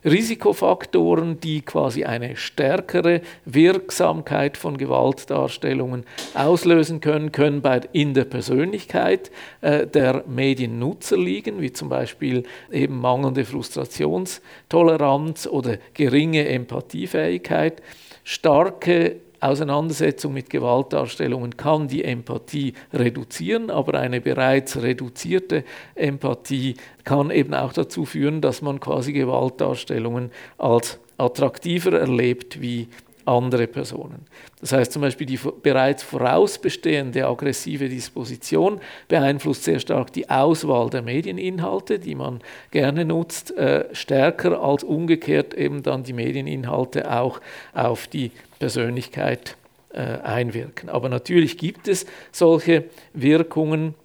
[0.04, 9.30] Risikofaktoren, die quasi eine stärkere Wirksamkeit von Gewaltdarstellungen auslösen können, können bei, in der Persönlichkeit
[9.60, 17.82] äh, der Mediennutzer liegen, wie zum Beispiel eben mangelnde Frustrationstoleranz oder geringe Empathiefähigkeit,
[18.24, 26.74] starke Auseinandersetzung mit Gewaltdarstellungen kann die Empathie reduzieren, aber eine bereits reduzierte Empathie
[27.04, 32.88] kann eben auch dazu führen, dass man quasi Gewaltdarstellungen als attraktiver erlebt wie
[33.24, 34.26] andere Personen.
[34.60, 41.02] Das heißt zum Beispiel die bereits vorausbestehende aggressive Disposition beeinflusst sehr stark die Auswahl der
[41.02, 47.40] Medieninhalte, die man gerne nutzt, äh, stärker als umgekehrt eben dann die Medieninhalte auch
[47.72, 49.56] auf die Persönlichkeit
[49.92, 50.88] äh, einwirken.
[50.88, 53.96] Aber natürlich gibt es solche Wirkungen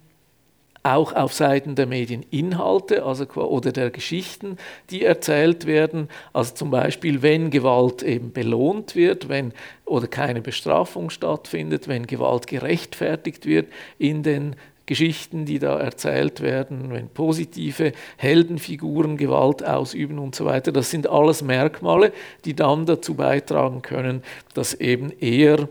[0.82, 4.56] auch auf Seiten der Medieninhalte also, oder der Geschichten,
[4.90, 6.08] die erzählt werden.
[6.32, 9.52] Also zum Beispiel, wenn Gewalt eben belohnt wird, wenn
[9.84, 13.66] oder keine Bestrafung stattfindet, wenn Gewalt gerechtfertigt wird
[13.98, 20.70] in den Geschichten, die da erzählt werden, wenn positive Heldenfiguren Gewalt ausüben und so weiter.
[20.70, 22.12] Das sind alles Merkmale,
[22.44, 24.22] die dann dazu beitragen können,
[24.54, 25.68] dass eben eher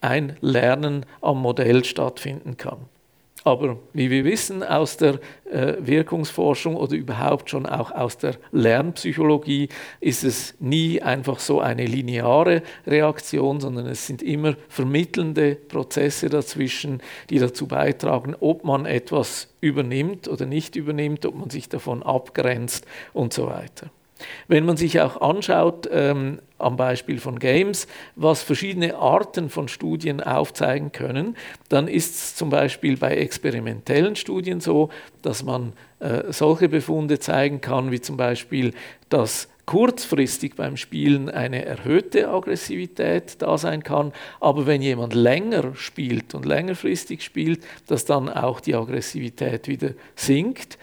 [0.00, 2.78] ein Lernen am Modell stattfinden kann.
[3.48, 9.70] Aber wie wir wissen aus der äh, Wirkungsforschung oder überhaupt schon auch aus der Lernpsychologie,
[10.00, 17.00] ist es nie einfach so eine lineare Reaktion, sondern es sind immer vermittelnde Prozesse dazwischen,
[17.30, 22.86] die dazu beitragen, ob man etwas übernimmt oder nicht übernimmt, ob man sich davon abgrenzt
[23.14, 23.90] und so weiter.
[24.46, 30.20] Wenn man sich auch anschaut, ähm, am Beispiel von Games, was verschiedene Arten von Studien
[30.20, 31.36] aufzeigen können,
[31.68, 34.90] dann ist es zum Beispiel bei experimentellen Studien so,
[35.22, 38.74] dass man äh, solche Befunde zeigen kann, wie zum Beispiel,
[39.08, 46.34] dass kurzfristig beim Spielen eine erhöhte Aggressivität da sein kann, aber wenn jemand länger spielt
[46.34, 50.78] und längerfristig spielt, dass dann auch die Aggressivität wieder sinkt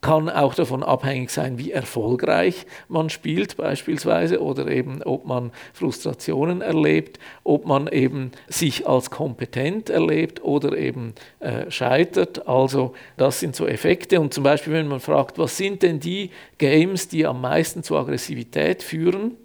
[0.00, 6.60] kann auch davon abhängig sein, wie erfolgreich man spielt beispielsweise oder eben ob man Frustrationen
[6.60, 12.46] erlebt, ob man eben sich als kompetent erlebt oder eben äh, scheitert.
[12.46, 16.30] Also das sind so Effekte und zum Beispiel wenn man fragt, was sind denn die
[16.58, 19.36] Games, die am meisten zu Aggressivität führen,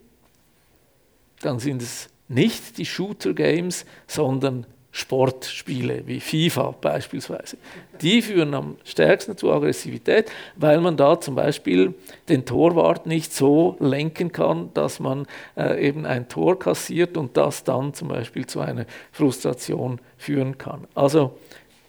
[1.42, 4.66] dann sind es nicht die Shooter-Games, sondern
[4.96, 7.58] Sportspiele wie FIFA beispielsweise.
[8.00, 11.96] Die führen am stärksten zu Aggressivität, weil man da zum Beispiel
[12.30, 15.26] den Torwart nicht so lenken kann, dass man
[15.58, 20.88] äh, eben ein Tor kassiert und das dann zum Beispiel zu einer Frustration führen kann.
[20.94, 21.40] Also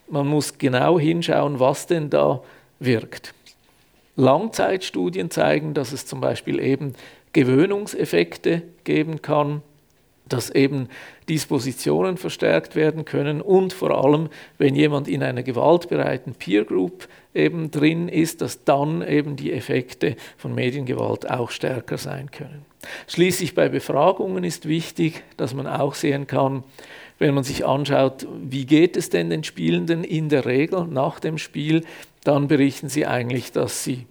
[0.08, 2.42] man muss genau hinschauen, was denn da
[2.80, 3.34] wirkt.
[4.16, 6.94] Langzeitstudien zeigen, dass es zum Beispiel eben
[7.34, 9.60] Gewöhnungseffekte geben kann
[10.28, 10.88] dass eben
[11.28, 17.70] Dispositionen verstärkt werden können und vor allem, wenn jemand in einer gewaltbereiten Peer Group eben
[17.70, 22.64] drin ist, dass dann eben die Effekte von Mediengewalt auch stärker sein können.
[23.06, 26.64] Schließlich bei Befragungen ist wichtig, dass man auch sehen kann,
[27.18, 31.38] wenn man sich anschaut, wie geht es denn den Spielenden in der Regel nach dem
[31.38, 31.84] Spiel,
[32.24, 34.06] dann berichten sie eigentlich, dass sie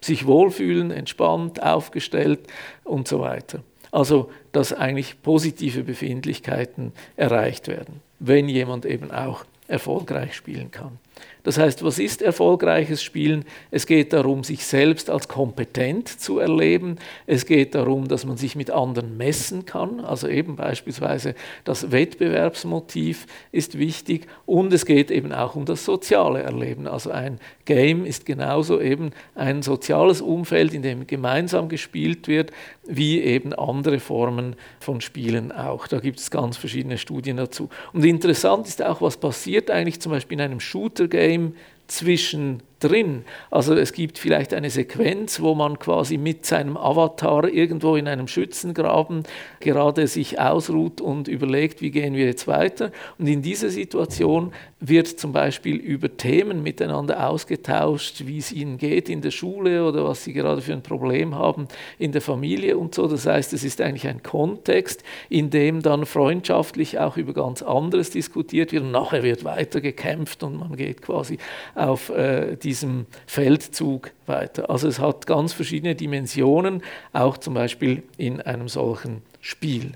[0.00, 2.40] sich wohlfühlen, entspannt, aufgestellt
[2.84, 3.62] und so weiter.
[3.96, 10.98] Also, dass eigentlich positive Befindlichkeiten erreicht werden, wenn jemand eben auch erfolgreich spielen kann.
[11.44, 13.46] Das heißt, was ist erfolgreiches Spielen?
[13.70, 16.96] Es geht darum, sich selbst als kompetent zu erleben.
[17.26, 20.00] Es geht darum, dass man sich mit anderen messen kann.
[20.00, 21.34] Also eben beispielsweise
[21.64, 24.26] das Wettbewerbsmotiv ist wichtig.
[24.44, 26.86] Und es geht eben auch um das soziale Erleben.
[26.86, 32.52] Also ein Game ist genauso eben ein soziales Umfeld, in dem gemeinsam gespielt wird,
[32.86, 35.86] wie eben andere Formen von Spielen auch.
[35.86, 37.68] Da gibt es ganz verschiedene Studien dazu.
[37.92, 41.54] Und interessant ist auch, was passiert eigentlich zum Beispiel in einem Shooter-Game
[41.88, 43.24] zwischen drin.
[43.50, 48.28] Also es gibt vielleicht eine Sequenz, wo man quasi mit seinem Avatar irgendwo in einem
[48.28, 49.22] Schützengraben
[49.60, 52.92] gerade sich ausruht und überlegt, wie gehen wir jetzt weiter.
[53.18, 59.08] Und in dieser Situation wird zum Beispiel über Themen miteinander ausgetauscht, wie es ihnen geht
[59.08, 61.68] in der Schule oder was sie gerade für ein Problem haben
[61.98, 63.06] in der Familie und so.
[63.06, 68.10] Das heißt, es ist eigentlich ein Kontext, in dem dann freundschaftlich auch über ganz anderes
[68.10, 71.38] diskutiert wird und nachher wird weiter gekämpft und man geht quasi
[71.74, 74.68] auf äh, diesem Feldzug weiter.
[74.68, 79.92] Also es hat ganz verschiedene Dimensionen, auch zum Beispiel in einem solchen Spiel.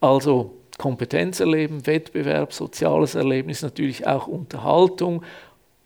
[0.00, 5.24] Also Kompetenz erleben, Wettbewerb, soziales Erlebnis, natürlich auch Unterhaltung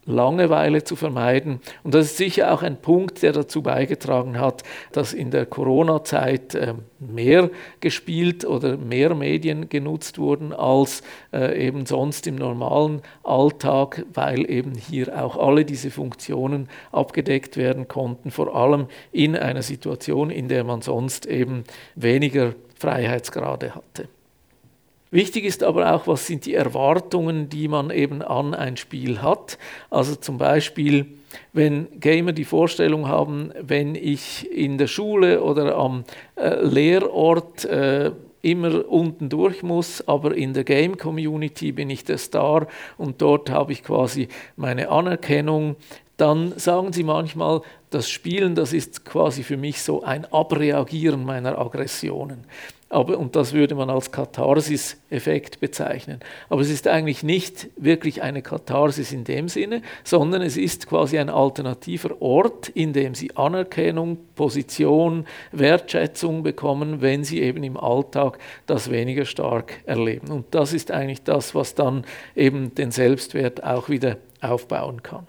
[0.06, 1.60] Langeweile zu vermeiden.
[1.82, 6.54] Und das ist sicher auch ein Punkt, der dazu beigetragen hat, dass in der Corona-Zeit
[6.54, 7.50] ähm, mehr
[7.80, 11.02] gespielt oder mehr Medien genutzt wurden als
[11.32, 17.88] äh, eben sonst im normalen Alltag, weil eben hier auch alle diese Funktionen abgedeckt werden
[17.88, 21.64] konnten, vor allem in einer Situation, in der man sonst eben
[21.96, 24.08] weniger Freiheitsgrade hatte.
[25.10, 29.56] Wichtig ist aber auch, was sind die Erwartungen, die man eben an ein Spiel hat.
[29.88, 31.06] Also zum Beispiel,
[31.52, 36.04] wenn Gamer die Vorstellung haben, wenn ich in der Schule oder am
[36.34, 38.10] äh, Lehrort äh,
[38.42, 43.50] immer unten durch muss, aber in der Game Community bin ich der Star und dort
[43.50, 45.76] habe ich quasi meine Anerkennung,
[46.16, 51.58] dann sagen sie manchmal, das Spielen, das ist quasi für mich so ein Abreagieren meiner
[51.58, 52.44] Aggressionen.
[52.88, 56.20] Aber, und das würde man als Katharsis-Effekt bezeichnen.
[56.48, 61.18] Aber es ist eigentlich nicht wirklich eine Katharsis in dem Sinne, sondern es ist quasi
[61.18, 68.38] ein alternativer Ort, in dem sie Anerkennung, Position, Wertschätzung bekommen, wenn sie eben im Alltag
[68.66, 70.30] das weniger stark erleben.
[70.30, 72.04] Und das ist eigentlich das, was dann
[72.36, 75.26] eben den Selbstwert auch wieder aufbauen kann.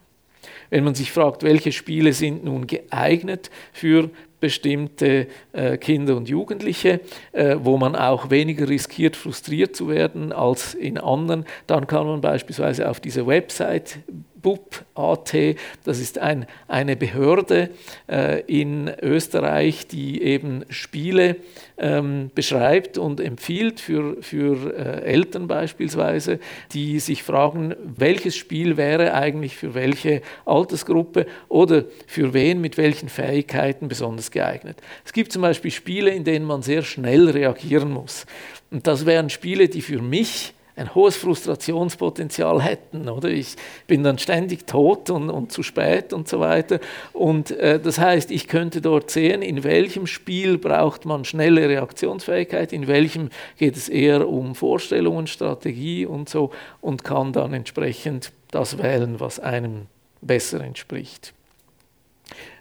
[0.69, 4.09] Wenn man sich fragt, welche Spiele sind nun geeignet für
[4.39, 6.99] bestimmte äh, Kinder und Jugendliche,
[7.31, 11.45] äh, wo man auch weniger riskiert, frustriert zu werden als in anderen.
[11.65, 13.99] Dann kann man beispielsweise auf diese Website
[14.41, 15.35] BUP.at,
[15.83, 17.69] das ist ein, eine Behörde
[18.09, 21.37] äh, in Österreich, die eben Spiele
[21.77, 26.39] ähm, beschreibt und empfiehlt für, für äh, Eltern beispielsweise,
[26.73, 33.09] die sich fragen, welches Spiel wäre eigentlich für welche Altersgruppe oder für wen mit welchen
[33.09, 34.77] Fähigkeiten besonders geeignet.
[35.05, 38.25] Es gibt zum Beispiel Spiele, in denen man sehr schnell reagieren muss.
[38.71, 43.09] Und das wären Spiele, die für mich ein hohes Frustrationspotenzial hätten.
[43.09, 43.29] Oder?
[43.29, 43.55] Ich
[43.87, 46.79] bin dann ständig tot und, und zu spät und so weiter.
[47.13, 52.71] Und äh, das heißt, ich könnte dort sehen, in welchem Spiel braucht man schnelle Reaktionsfähigkeit,
[52.71, 58.77] in welchem geht es eher um Vorstellungen, Strategie und so und kann dann entsprechend das
[58.77, 59.87] wählen, was einem
[60.21, 61.33] besser entspricht.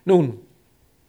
[0.04, 0.38] Nun,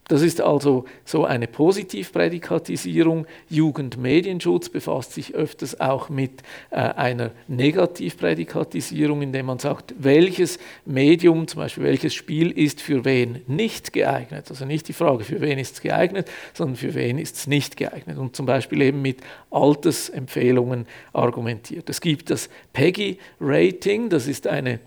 [0.08, 3.26] das ist also so eine Positivprädikatisierung.
[3.50, 11.60] Jugendmedienschutz befasst sich öfters auch mit äh, einer Negativprädikatisierung, indem man sagt, welches Medium, zum
[11.60, 14.46] Beispiel welches Spiel ist für wen nicht geeignet.
[14.50, 17.76] Also nicht die Frage, für wen ist es geeignet, sondern für wen ist es nicht
[17.76, 18.18] geeignet.
[18.18, 19.20] Und zum Beispiel eben mit
[19.52, 21.90] Altersempfehlungen argumentiert.
[21.90, 24.80] Es gibt das PEGI-Rating, das ist eine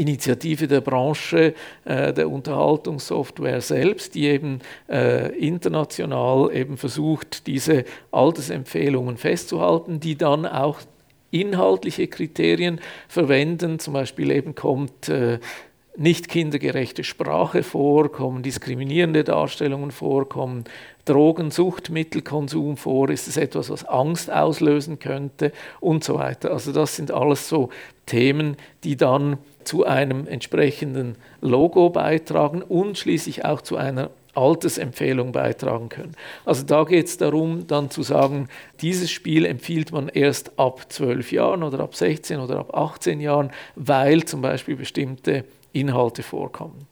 [0.00, 9.16] Initiative der Branche äh, der Unterhaltungssoftware selbst, die eben äh, international eben versucht, diese Altersempfehlungen
[9.16, 10.78] festzuhalten, die dann auch
[11.30, 13.78] inhaltliche Kriterien verwenden.
[13.78, 15.38] Zum Beispiel eben kommt äh,
[15.96, 20.64] nicht kindergerechte Sprache vor, kommen diskriminierende Darstellungen vor, kommen
[21.04, 26.52] Drogen, Suchtmittelkonsum vor, ist es etwas, was Angst auslösen könnte und so weiter.
[26.52, 27.70] Also das sind alles so
[28.06, 29.38] Themen, die dann
[29.70, 36.16] zu einem entsprechenden Logo beitragen und schließlich auch zu einer Altersempfehlung beitragen können.
[36.44, 38.48] Also da geht es darum, dann zu sagen,
[38.80, 43.52] dieses Spiel empfiehlt man erst ab 12 Jahren oder ab 16 oder ab 18 Jahren,
[43.76, 46.88] weil zum Beispiel bestimmte Inhalte vorkommen.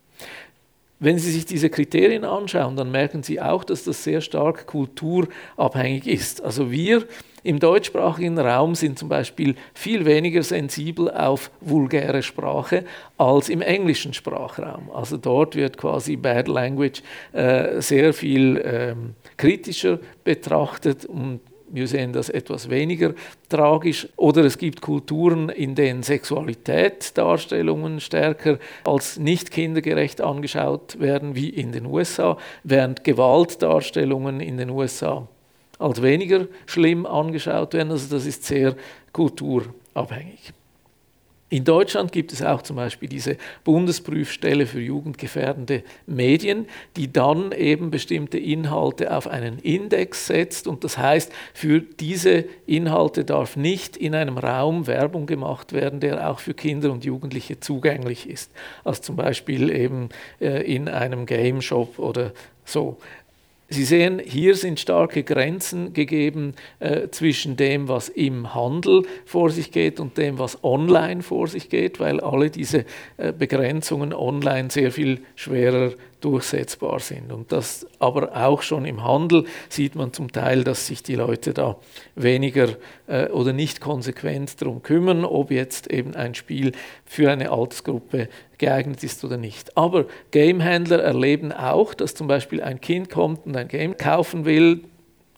[1.01, 6.09] Wenn Sie sich diese Kriterien anschauen, dann merken Sie auch, dass das sehr stark kulturabhängig
[6.09, 6.43] ist.
[6.43, 7.07] Also wir
[7.45, 12.85] im deutschsprachigen Raum sind zum Beispiel viel weniger sensibel auf vulgäre Sprache
[13.17, 14.91] als im englischen Sprachraum.
[14.91, 21.41] Also dort wird quasi Bad Language äh, sehr viel ähm, kritischer betrachtet und
[21.71, 23.15] wir sehen das etwas weniger
[23.49, 24.09] tragisch.
[24.17, 31.49] Oder es gibt Kulturen, in denen Sexualität Darstellungen stärker als nicht kindergerecht angeschaut werden, wie
[31.49, 35.27] in den USA, während Gewaltdarstellungen in den USA
[35.79, 37.93] als weniger schlimm angeschaut werden.
[37.93, 38.75] Also das ist sehr
[39.13, 40.53] kulturabhängig.
[41.51, 47.91] In Deutschland gibt es auch zum Beispiel diese Bundesprüfstelle für jugendgefährdende Medien, die dann eben
[47.91, 50.67] bestimmte Inhalte auf einen Index setzt.
[50.67, 56.29] Und das heißt, für diese Inhalte darf nicht in einem Raum Werbung gemacht werden, der
[56.29, 58.53] auch für Kinder und Jugendliche zugänglich ist.
[58.85, 62.33] Also zum Beispiel eben äh, in einem Game Shop oder
[62.67, 62.99] so.
[63.71, 69.73] Sie sehen, hier sind starke Grenzen gegeben äh, zwischen dem, was im Handel vor sich
[69.73, 72.87] geht und dem, was online vor sich geht, weil alle diese
[73.19, 75.93] äh, Begrenzungen online sehr viel schwerer
[76.23, 77.31] durchsetzbar sind.
[77.31, 81.53] Und das aber auch schon im Handel sieht man zum Teil, dass sich die Leute
[81.53, 81.77] da
[82.15, 82.71] weniger
[83.07, 86.73] äh, oder nicht konsequent darum kümmern, ob jetzt eben ein Spiel
[87.05, 88.29] für eine Altersgruppe
[88.59, 89.77] geeignet ist oder nicht.
[89.77, 94.81] Aber Gamehändler erleben auch, dass zum Beispiel ein Kind kommt und ein Game kaufen will,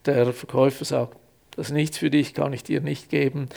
[0.06, 1.16] der Verkäufer sagt,
[1.56, 3.48] das ist nichts für dich, kann ich dir nicht geben.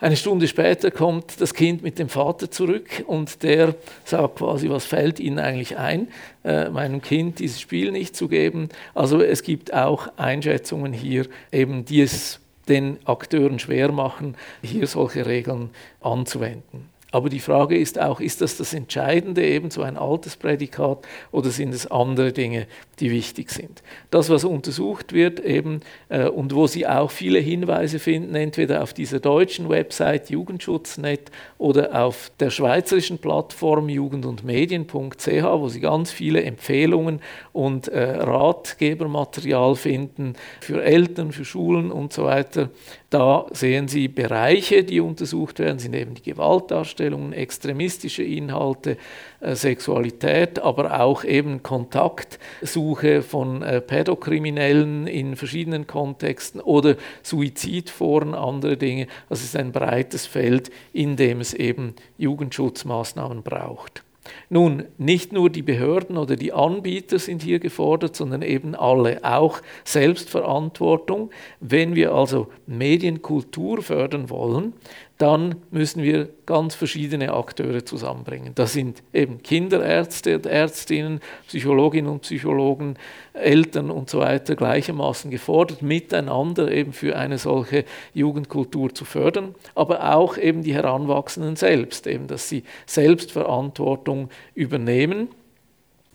[0.00, 3.74] Eine Stunde später kommt das Kind mit dem Vater zurück und der
[4.04, 6.06] sagt quasi, was fällt Ihnen eigentlich ein,
[6.44, 8.68] äh, meinem Kind dieses Spiel nicht zu geben.
[8.94, 15.26] Also es gibt auch Einschätzungen hier, eben die es den Akteuren schwer machen, hier solche
[15.26, 15.70] Regeln
[16.00, 16.88] anzuwenden.
[17.10, 20.98] Aber die Frage ist auch, ist das das Entscheidende, eben so ein altes Prädikat,
[21.32, 22.66] oder sind es andere Dinge,
[23.00, 23.82] die wichtig sind?
[24.10, 25.80] Das, was untersucht wird eben
[26.10, 32.04] äh, und wo Sie auch viele Hinweise finden, entweder auf dieser deutschen Website Jugendschutznet oder
[32.04, 37.20] auf der schweizerischen Plattform jugend- und medien.ch, wo Sie ganz viele Empfehlungen
[37.54, 42.68] und äh, Ratgebermaterial finden für Eltern, für Schulen und so weiter.
[43.10, 48.98] Da sehen Sie Bereiche, die untersucht werden, sind eben die Gewaltdarstellungen, extremistische Inhalte,
[49.40, 58.76] äh, Sexualität, aber auch eben Kontaktsuche von äh, Pädokriminellen in verschiedenen Kontexten oder Suizidforen, andere
[58.76, 59.06] Dinge.
[59.30, 64.04] Das ist ein breites Feld, in dem es eben Jugendschutzmaßnahmen braucht.
[64.50, 69.60] Nun, nicht nur die Behörden oder die Anbieter sind hier gefordert, sondern eben alle, auch
[69.84, 71.30] Selbstverantwortung.
[71.60, 74.72] Wenn wir also Medienkultur fördern wollen,
[75.18, 78.52] dann müssen wir ganz verschiedene Akteure zusammenbringen.
[78.54, 82.94] Das sind eben Kinderärzte und Ärztinnen, Psychologinnen und Psychologen,
[83.34, 90.14] Eltern und so weiter gleichermaßen gefordert, miteinander eben für eine solche Jugendkultur zu fördern, aber
[90.14, 95.28] auch eben die Heranwachsenden selbst, eben, dass sie Selbstverantwortung übernehmen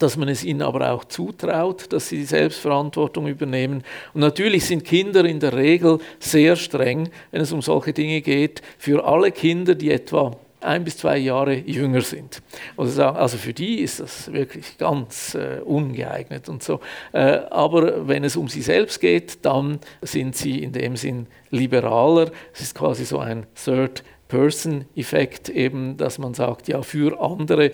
[0.03, 3.83] dass man es ihnen aber auch zutraut, dass sie die Selbstverantwortung übernehmen.
[4.13, 8.61] Und natürlich sind Kinder in der Regel sehr streng, wenn es um solche Dinge geht,
[8.77, 12.41] für alle Kinder, die etwa ein bis zwei Jahre jünger sind.
[12.75, 16.79] Also, also für die ist das wirklich ganz äh, ungeeignet und so.
[17.11, 22.31] Äh, aber wenn es um sie selbst geht, dann sind sie in dem Sinn liberaler.
[22.53, 27.71] Es ist quasi so ein Third-Person-Effekt eben, dass man sagt, ja, für andere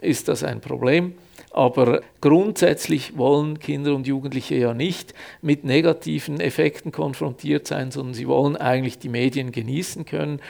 [0.00, 1.14] ist das ein Problem.
[1.56, 8.28] Aber grundsätzlich wollen Kinder und Jugendliche ja nicht mit negativen Effekten konfrontiert sein, sondern sie
[8.28, 10.40] wollen eigentlich die Medien genießen können.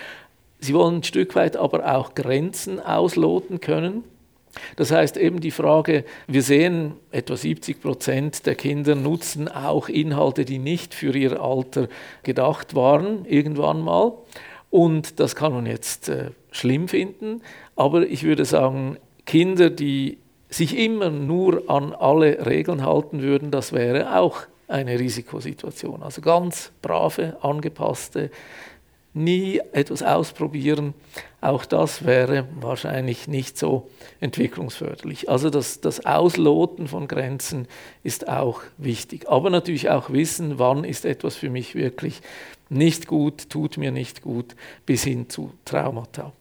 [0.58, 4.02] Sie wollen ein Stück weit aber auch Grenzen ausloten können.
[4.74, 10.44] Das heißt eben die Frage, wir sehen, etwa 70 Prozent der Kinder nutzen auch Inhalte,
[10.44, 11.86] die nicht für ihr Alter
[12.24, 14.12] gedacht waren, irgendwann mal.
[14.70, 17.42] Und das kann man jetzt äh, schlimm finden,
[17.76, 20.18] aber ich würde sagen, Kinder, die
[20.48, 26.02] sich immer nur an alle Regeln halten würden, das wäre auch eine Risikosituation.
[26.02, 28.30] Also ganz brave, angepasste,
[29.14, 30.92] nie etwas ausprobieren,
[31.40, 33.88] auch das wäre wahrscheinlich nicht so
[34.20, 35.30] entwicklungsförderlich.
[35.30, 37.66] Also das, das Ausloten von Grenzen
[38.02, 39.28] ist auch wichtig.
[39.28, 42.20] Aber natürlich auch wissen, wann ist etwas für mich wirklich
[42.68, 46.32] nicht gut, tut mir nicht gut, bis hin zu Traumata.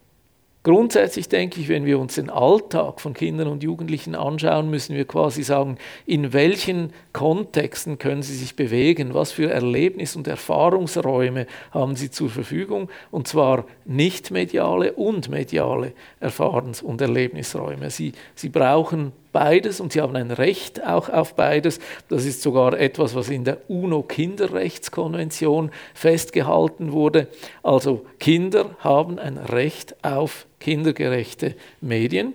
[0.65, 5.05] Grundsätzlich denke ich, wenn wir uns den Alltag von Kindern und Jugendlichen anschauen, müssen wir
[5.05, 11.95] quasi sagen, in welchen Kontexten können sie sich bewegen, was für Erlebnis- und Erfahrungsräume haben
[11.95, 17.91] sie zur Verfügung, und zwar nicht mediale und mediale Erfahrens- und Erlebnisräume.
[17.91, 21.79] Sie, sie brauchen beides und sie haben ein Recht auch auf beides.
[22.07, 27.27] Das ist sogar etwas, was in der UNO-Kinderrechtskonvention festgehalten wurde.
[27.61, 32.31] Also Kinder haben ein Recht auf kindergerechte Medien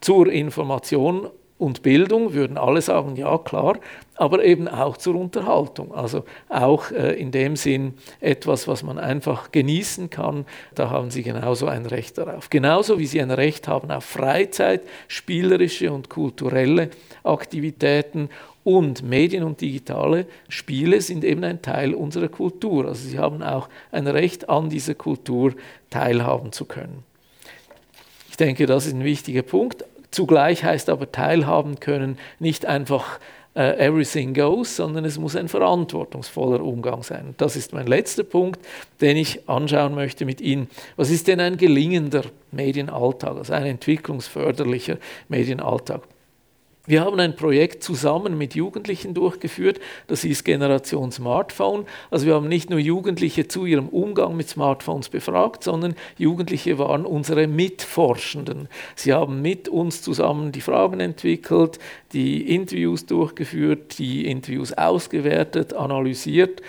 [0.00, 1.28] zur Information
[1.58, 3.78] und Bildung, würden alle sagen, ja klar,
[4.14, 5.92] aber eben auch zur Unterhaltung.
[5.94, 10.44] Also auch äh, in dem Sinn etwas, was man einfach genießen kann,
[10.74, 12.48] da haben sie genauso ein Recht darauf.
[12.50, 16.90] Genauso wie sie ein Recht haben auf Freizeit, spielerische und kulturelle
[17.24, 18.28] Aktivitäten
[18.68, 22.86] und Medien und digitale Spiele sind eben ein Teil unserer Kultur.
[22.86, 25.54] Also sie haben auch ein Recht an dieser Kultur
[25.90, 27.02] teilhaben zu können.
[28.28, 29.84] Ich denke, das ist ein wichtiger Punkt.
[30.10, 33.18] Zugleich heißt aber teilhaben können nicht einfach
[33.56, 37.34] uh, everything goes, sondern es muss ein verantwortungsvoller Umgang sein.
[37.36, 38.60] Das ist mein letzter Punkt,
[39.00, 40.68] den ich anschauen möchte mit Ihnen.
[40.96, 44.96] Was ist denn ein gelingender Medienalltag, also ein entwicklungsförderlicher
[45.28, 46.02] Medienalltag?
[46.88, 51.84] Wir haben ein Projekt zusammen mit Jugendlichen durchgeführt, das hieß Generation Smartphone.
[52.10, 57.04] Also wir haben nicht nur Jugendliche zu ihrem Umgang mit Smartphones befragt, sondern Jugendliche waren
[57.04, 58.68] unsere Mitforschenden.
[58.94, 61.78] Sie haben mit uns zusammen die Fragen entwickelt,
[62.14, 66.62] die Interviews durchgeführt, die Interviews ausgewertet, analysiert,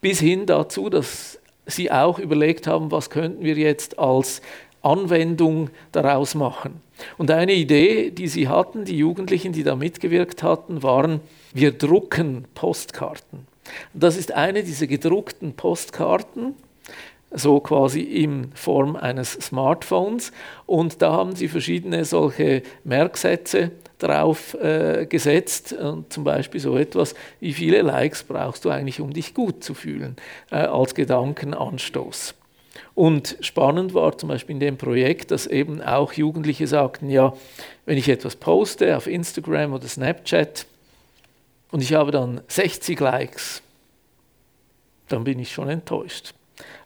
[0.00, 4.40] bis hin dazu, dass sie auch überlegt haben, was könnten wir jetzt als
[4.82, 6.80] Anwendung daraus machen.
[7.16, 11.20] Und eine Idee, die sie hatten, die Jugendlichen, die da mitgewirkt hatten, waren,
[11.52, 13.46] wir drucken Postkarten.
[13.94, 16.54] Das ist eine dieser gedruckten Postkarten,
[17.30, 20.32] so quasi in Form eines Smartphones.
[20.66, 25.72] Und da haben sie verschiedene solche Merksätze drauf äh, gesetzt.
[25.72, 29.74] Und zum Beispiel so etwas, wie viele Likes brauchst du eigentlich, um dich gut zu
[29.74, 30.16] fühlen,
[30.50, 32.34] äh, als Gedankenanstoß.
[32.98, 37.32] Und spannend war zum Beispiel in dem Projekt, dass eben auch Jugendliche sagten, ja,
[37.86, 40.66] wenn ich etwas poste auf Instagram oder Snapchat
[41.70, 43.62] und ich habe dann 60 Likes,
[45.06, 46.34] dann bin ich schon enttäuscht.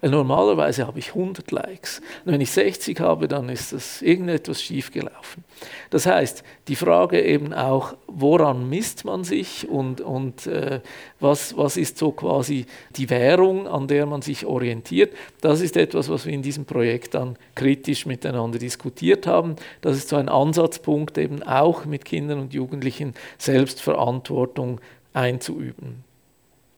[0.01, 2.01] Weil normalerweise habe ich 100 Likes.
[2.25, 5.45] Und wenn ich 60 habe, dann ist das irgendetwas schiefgelaufen.
[5.91, 10.81] Das heißt, die Frage eben auch, woran misst man sich und, und äh,
[11.21, 12.67] was, was ist so quasi
[12.97, 17.15] die Währung, an der man sich orientiert, das ist etwas, was wir in diesem Projekt
[17.15, 19.57] dann kritisch miteinander diskutiert haben.
[19.81, 24.81] Das ist so ein Ansatzpunkt, eben auch mit Kindern und Jugendlichen Selbstverantwortung
[25.13, 26.05] einzuüben.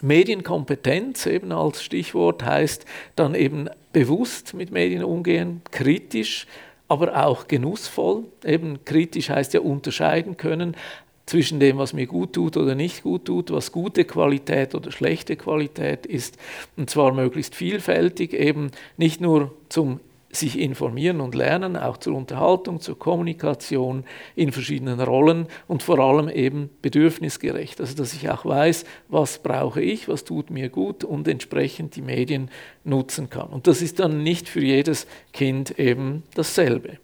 [0.05, 2.85] Medienkompetenz eben als Stichwort heißt
[3.17, 6.47] dann eben bewusst mit Medien umgehen, kritisch,
[6.89, 8.25] aber auch genussvoll.
[8.45, 10.77] Eben kritisch heißt ja unterscheiden können
[11.27, 15.37] zwischen dem, was mir gut tut oder nicht gut tut, was gute Qualität oder schlechte
[15.37, 16.37] Qualität ist.
[16.77, 20.01] Und zwar möglichst vielfältig, eben nicht nur zum
[20.37, 24.05] sich informieren und lernen, auch zur Unterhaltung, zur Kommunikation
[24.35, 27.81] in verschiedenen Rollen und vor allem eben bedürfnisgerecht.
[27.81, 32.03] Also dass ich auch weiß, was brauche ich, was tut mir gut und entsprechend die
[32.03, 32.51] Medien
[32.85, 33.49] nutzen kann.
[33.49, 36.99] Und das ist dann nicht für jedes Kind eben dasselbe.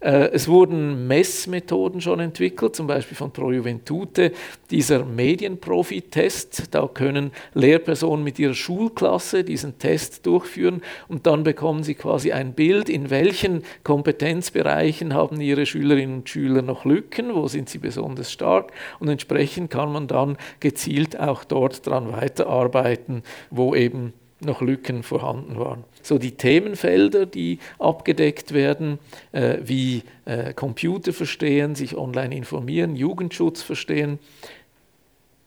[0.00, 4.32] Äh, es wurden Messmethoden schon entwickelt, zum Beispiel von Pro Juventute,
[4.70, 6.74] dieser Medienprofi-Test.
[6.74, 12.54] Da können Lehrpersonen mit ihrer Schulklasse diesen Test durchführen und dann bekommen sie quasi ein
[12.54, 18.32] Bild, in welchen Kompetenzbereichen haben ihre Schülerinnen und Schüler noch Lücken, wo sind sie besonders
[18.32, 24.12] stark und entsprechend kann man dann gezielt auch dort dran weiterarbeiten, wo eben
[24.44, 25.84] noch Lücken vorhanden waren.
[26.02, 28.98] So die Themenfelder, die abgedeckt werden,
[29.32, 34.18] äh, wie äh, Computer verstehen, sich online informieren, Jugendschutz verstehen.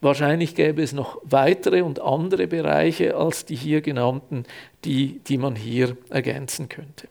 [0.02, 4.46] Wahrscheinlich gäbe es noch weitere und andere Bereiche als die hier genannten,
[4.84, 7.08] die, die man hier ergänzen könnte.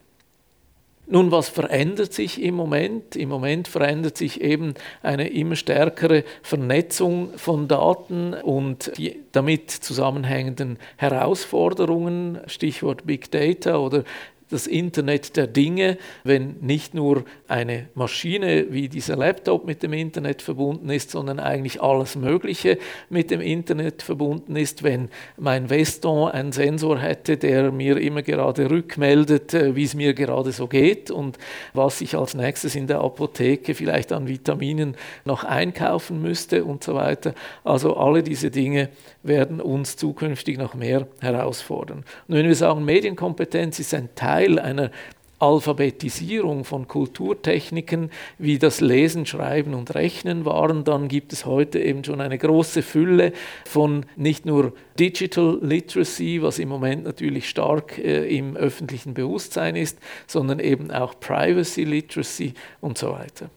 [1.07, 3.15] Nun, was verändert sich im Moment?
[3.15, 10.79] Im Moment verändert sich eben eine immer stärkere Vernetzung von Daten und die damit zusammenhängenden
[10.97, 14.03] Herausforderungen, Stichwort Big Data oder
[14.49, 20.41] das Internet der Dinge, wenn nicht nur eine Maschine wie dieser Laptop mit dem Internet
[20.43, 22.77] verbunden ist, sondern eigentlich alles Mögliche
[23.09, 28.69] mit dem Internet verbunden ist, wenn mein Veston einen Sensor hätte, der mir immer gerade
[28.69, 31.39] rückmeldet, äh, wie es mir gerade so geht und
[31.73, 36.93] was ich als nächstes in der Apotheke vielleicht an Vitaminen noch einkaufen müsste und so
[36.93, 37.33] weiter.
[37.63, 38.89] Also alle diese Dinge
[39.23, 42.05] werden uns zukünftig noch mehr herausfordern.
[42.27, 44.91] Und wenn wir sagen, Medienkompetenz ist ein Teil einer
[45.39, 52.03] Alphabetisierung von Kulturtechniken wie das Lesen, Schreiben und Rechnen waren, dann gibt es heute eben
[52.03, 53.33] schon eine große Fülle
[53.65, 59.99] von nicht nur Digital Literacy, was im Moment natürlich stark äh, im öffentlichen Bewusstsein ist,
[60.25, 63.49] sondern eben auch Privacy Literacy und so weiter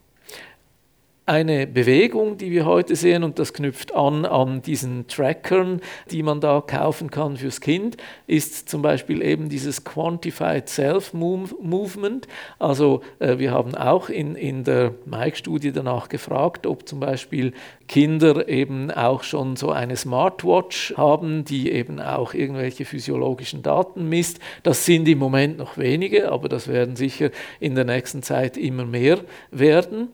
[1.29, 6.41] eine Bewegung, die wir heute sehen, und das knüpft an an diesen Trackern, die man
[6.41, 12.27] da kaufen kann fürs Kind, ist zum Beispiel eben dieses Quantified Self-Movement.
[12.59, 17.53] Also äh, wir haben auch in, in der Mike-Studie danach gefragt, ob zum Beispiel
[17.89, 24.41] Kinder eben auch schon so eine Smartwatch haben, die eben auch irgendwelche physiologischen Daten misst.
[24.63, 28.85] Das sind im Moment noch wenige, aber das werden sicher in der nächsten Zeit immer
[28.85, 29.19] mehr
[29.51, 30.09] werden.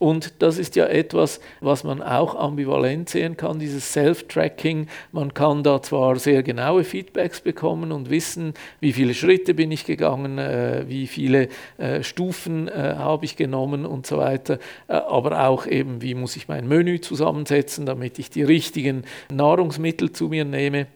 [0.00, 4.88] Und das ist ja etwas, was man auch ambivalent sehen kann, dieses Self-Tracking.
[5.12, 9.84] Man kann da zwar sehr genaue Feedbacks bekommen und wissen, wie viele Schritte bin ich
[9.84, 15.66] gegangen, äh, wie viele äh, Stufen äh, habe ich genommen und so weiter, aber auch
[15.66, 20.86] eben, wie muss ich mein Menü zusammensetzen, damit ich die richtigen Nahrungsmittel zu mir nehme.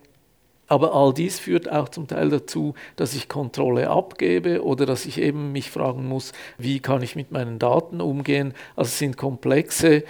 [0.75, 5.21] Aber all dies führt auch zum Teil dazu, dass ich Kontrolle abgebe oder dass ich
[5.21, 8.55] eben mich fragen muss, wie kann ich mit meinen Daten umgehen.
[8.75, 10.03] Also es sind komplexe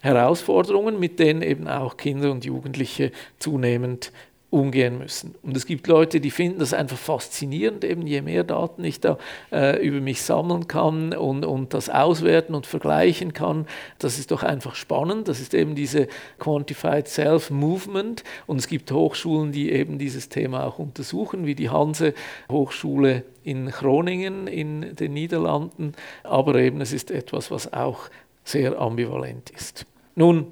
[0.00, 4.10] Herausforderungen, mit denen eben auch Kinder und Jugendliche zunehmend
[4.50, 5.34] umgehen müssen.
[5.42, 9.18] Und es gibt Leute, die finden das einfach faszinierend, eben je mehr Daten ich da
[9.52, 13.66] äh, über mich sammeln kann und, und das auswerten und vergleichen kann,
[13.98, 15.28] das ist doch einfach spannend.
[15.28, 18.24] Das ist eben diese Quantified Self-Movement.
[18.46, 22.14] Und es gibt Hochschulen, die eben dieses Thema auch untersuchen, wie die Hanse
[22.50, 25.92] Hochschule in Groningen in den Niederlanden.
[26.24, 28.08] Aber eben es ist etwas, was auch
[28.44, 29.84] sehr ambivalent ist.
[30.14, 30.46] Nun,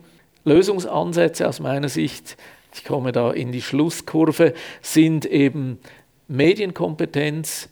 [0.44, 2.36] Lösungsansätze aus meiner Sicht
[2.76, 5.78] ich komme da in die Schlusskurve, sind eben
[6.28, 7.68] Medienkompetenz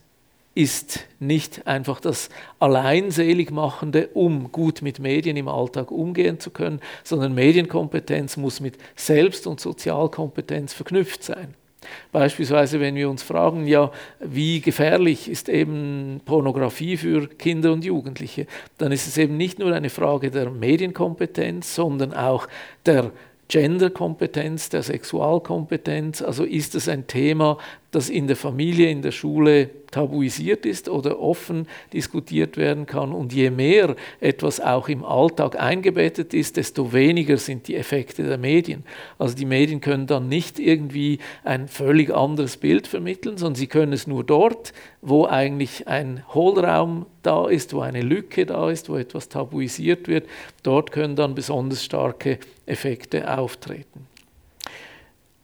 [0.55, 2.29] ist nicht einfach das
[2.61, 9.49] Alleinseligmachende, um gut mit Medien im Alltag umgehen zu können, sondern Medienkompetenz muss mit Selbst-
[9.49, 11.55] und Sozialkompetenz verknüpft sein.
[12.13, 13.91] Beispielsweise, wenn wir uns fragen, ja,
[14.21, 18.47] wie gefährlich ist eben Pornografie für Kinder und Jugendliche,
[18.79, 22.49] dann ist es eben nicht nur eine Frage der Medienkompetenz, sondern auch
[22.87, 23.11] der
[23.49, 26.23] Genderkompetenz, der Sexualkompetenz?
[26.23, 27.59] Also ist es ein Thema,
[27.95, 33.13] das in der Familie, in der Schule tabuisiert ist oder offen diskutiert werden kann.
[33.13, 38.39] Und je mehr etwas auch im Alltag eingebettet ist, desto weniger sind die Effekte der
[38.39, 38.83] Medien.
[39.19, 43.93] Also die Medien können dann nicht irgendwie ein völlig anderes Bild vermitteln, sondern sie können
[43.93, 48.97] es nur dort, wo eigentlich ein Hohlraum da ist, wo eine Lücke da ist, wo
[48.97, 50.27] etwas tabuisiert wird.
[50.65, 54.09] Dort können dann besonders starke Effekte auftreten.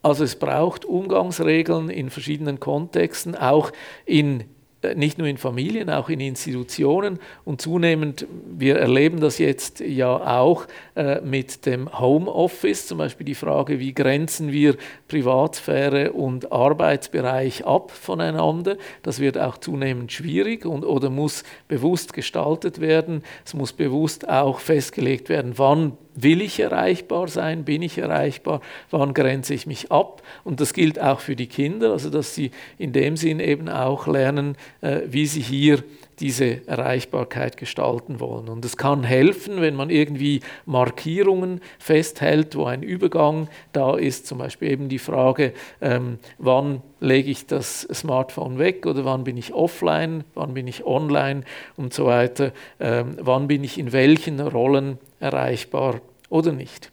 [0.03, 3.71] Also es braucht Umgangsregeln in verschiedenen Kontexten, auch
[4.07, 4.45] in
[4.83, 8.27] äh, nicht nur in Familien, auch in Institutionen und zunehmend,
[8.57, 13.93] wir erleben das jetzt ja auch äh, mit dem Homeoffice, zum Beispiel die Frage, wie
[13.93, 14.77] grenzen wir
[15.09, 18.77] Privatsphäre und Arbeitsbereich ab voneinander.
[19.03, 23.23] Das wird auch zunehmend schwierig und, oder muss bewusst gestaltet werden.
[23.45, 29.15] Es muss bewusst auch festgelegt werden, wann will ich erreichbar sein, bin ich erreichbar, wann
[29.15, 30.23] grenze ich mich ab.
[30.45, 34.07] Und das gilt auch für die Kinder, also dass sie in dem Sinn eben auch
[34.07, 35.83] lernen, äh, wie sie hier
[36.21, 38.49] diese Erreichbarkeit gestalten wollen.
[38.49, 44.39] Und es kann helfen, wenn man irgendwie Markierungen festhält, wo ein Übergang da ist, zum
[44.39, 49.55] Beispiel eben die Frage, ähm, wann lege ich das Smartphone weg oder wann bin ich
[49.55, 51.45] offline, wann bin ich online
[51.77, 56.91] und so weiter, ähm, wann bin ich in welchen Rollen erreichbar oder nicht.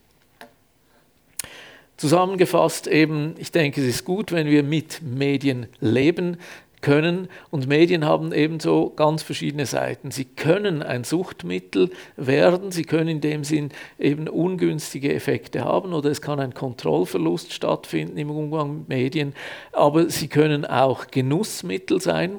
[1.97, 6.37] Zusammengefasst eben, ich denke, es ist gut, wenn wir mit Medien leben
[6.81, 10.11] können und Medien haben ebenso ganz verschiedene Seiten.
[10.11, 16.11] Sie können ein Suchtmittel werden, sie können in dem Sinn eben ungünstige Effekte haben oder
[16.11, 19.33] es kann ein Kontrollverlust stattfinden im Umgang mit Medien,
[19.71, 22.37] aber sie können auch Genussmittel sein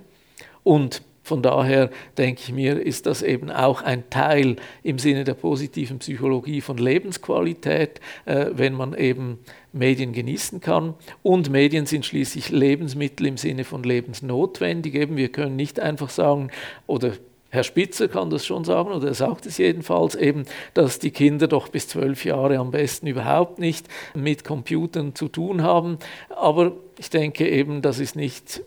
[0.63, 5.35] und von daher denke ich mir, ist das eben auch ein Teil im Sinne der
[5.35, 9.39] positiven Psychologie von Lebensqualität, äh, wenn man eben
[9.73, 10.95] Medien genießen kann.
[11.23, 14.95] Und Medien sind schließlich Lebensmittel im Sinne von lebensnotwendig.
[14.95, 16.51] Eben, wir können nicht einfach sagen,
[16.87, 17.13] oder
[17.51, 21.47] Herr Spitzer kann das schon sagen, oder er sagt es jedenfalls, eben, dass die Kinder
[21.47, 25.99] doch bis zwölf Jahre am besten überhaupt nicht mit Computern zu tun haben.
[26.29, 28.63] Aber ich denke eben, das ist nicht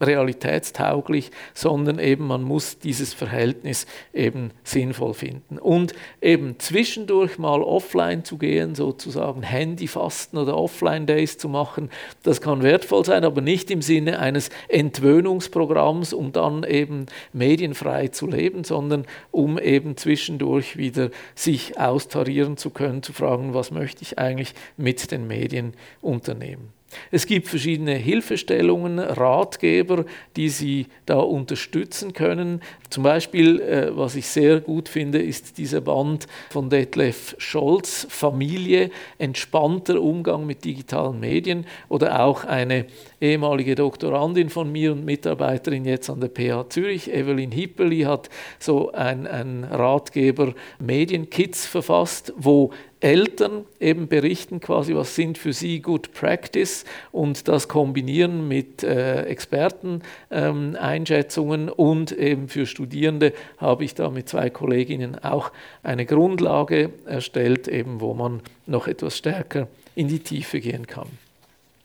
[0.00, 5.58] realitätstauglich, sondern eben man muss dieses Verhältnis eben sinnvoll finden.
[5.58, 11.90] Und eben zwischendurch mal offline zu gehen, sozusagen Handyfasten oder Offline-Days zu machen,
[12.22, 18.26] das kann wertvoll sein, aber nicht im Sinne eines Entwöhnungsprogramms, um dann eben medienfrei zu
[18.26, 24.18] leben, sondern um eben zwischendurch wieder sich austarieren zu können, zu fragen, was möchte ich
[24.18, 26.76] eigentlich mit den Medien unternehmen.
[27.10, 30.04] Es gibt verschiedene Hilfestellungen, Ratgeber,
[30.36, 32.62] die Sie da unterstützen können.
[32.90, 38.90] Zum Beispiel, äh, was ich sehr gut finde, ist dieser Band von Detlef Scholz, Familie,
[39.18, 42.86] entspannter Umgang mit digitalen Medien oder auch eine
[43.20, 48.92] ehemalige Doktorandin von mir und Mitarbeiterin jetzt an der PH Zürich, Evelyn Hippeli, hat so
[48.92, 56.12] ein, ein Ratgeber Medienkits verfasst, wo Eltern eben berichten quasi, was sind für sie Good
[56.12, 64.10] Practice und das kombinieren mit äh, Experteneinschätzungen ähm, und eben für Studierende habe ich da
[64.10, 65.52] mit zwei Kolleginnen auch
[65.82, 71.25] eine Grundlage erstellt, eben wo man noch etwas stärker in die Tiefe gehen kann.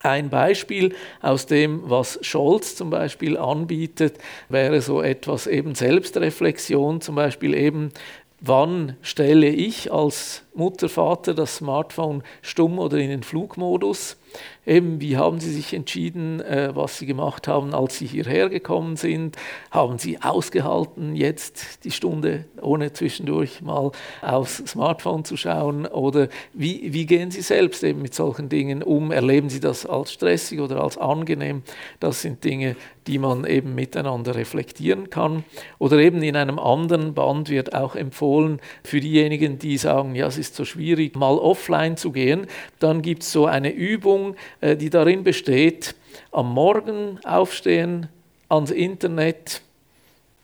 [0.04, 4.18] Ein Beispiel aus dem, was Scholz zum Beispiel anbietet,
[4.50, 7.92] wäre so etwas eben Selbstreflexion, zum Beispiel eben,
[8.40, 14.18] wann stelle ich als Mutter, Vater das Smartphone stumm oder in den Flugmodus?
[14.66, 18.96] Eben, wie haben Sie sich entschieden, äh, was Sie gemacht haben, als Sie hierher gekommen
[18.96, 19.36] sind?
[19.72, 25.88] Haben Sie ausgehalten, jetzt die Stunde ohne zwischendurch mal aufs Smartphone zu schauen?
[25.88, 29.12] Oder wie, wie gehen Sie selbst eben mit solchen Dingen um?
[29.12, 31.64] Erleben Sie das als stressig oder als angenehm?
[32.00, 32.76] Das sind Dinge,
[33.08, 35.44] die man eben miteinander reflektieren kann.
[35.80, 40.38] Oder eben in einem anderen Band wird auch empfohlen, für diejenigen, die sagen, ja, es
[40.38, 42.46] ist so schwierig, mal offline zu gehen,
[42.78, 44.21] dann gibt es so eine Übung,
[44.62, 45.96] äh, die darin besteht,
[46.32, 48.08] am Morgen aufstehen,
[48.50, 49.62] ans Internet,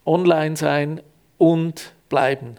[0.05, 1.01] online sein
[1.37, 2.55] und bleiben.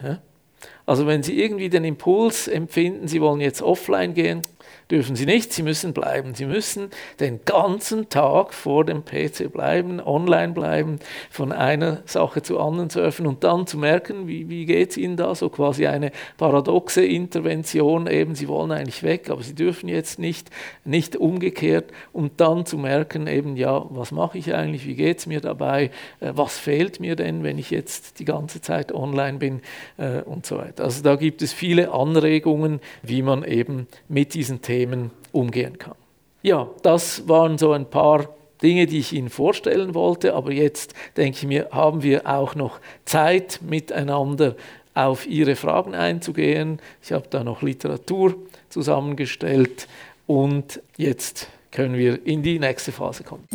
[0.85, 4.43] Also wenn Sie irgendwie den Impuls empfinden, Sie wollen jetzt offline gehen,
[4.89, 6.33] dürfen sie nicht, sie müssen bleiben.
[6.35, 6.89] Sie müssen
[7.19, 10.99] den ganzen Tag vor dem PC bleiben, online bleiben,
[11.29, 15.17] von einer Sache zur anderen surfen und dann zu merken, wie, wie geht es ihnen
[15.17, 20.17] da, so quasi eine paradoxe Intervention, eben sie wollen eigentlich weg, aber sie dürfen jetzt
[20.17, 20.49] nicht,
[20.85, 25.27] nicht umgekehrt und dann zu merken, eben ja, was mache ich eigentlich, wie geht es
[25.27, 29.61] mir dabei, äh, was fehlt mir denn, wenn ich jetzt die ganze Zeit online bin
[29.97, 30.83] äh, und so weiter.
[30.83, 35.95] Also da gibt es viele Anregungen, wie man eben mit diesen Themen Themen umgehen kann.
[36.41, 38.29] Ja, das waren so ein paar
[38.61, 42.79] Dinge, die ich Ihnen vorstellen wollte, aber jetzt denke ich mir, haben wir auch noch
[43.05, 44.55] Zeit miteinander
[44.93, 46.81] auf Ihre Fragen einzugehen.
[47.01, 48.35] Ich habe da noch Literatur
[48.69, 49.87] zusammengestellt
[50.27, 53.47] und jetzt können wir in die nächste Phase kommen.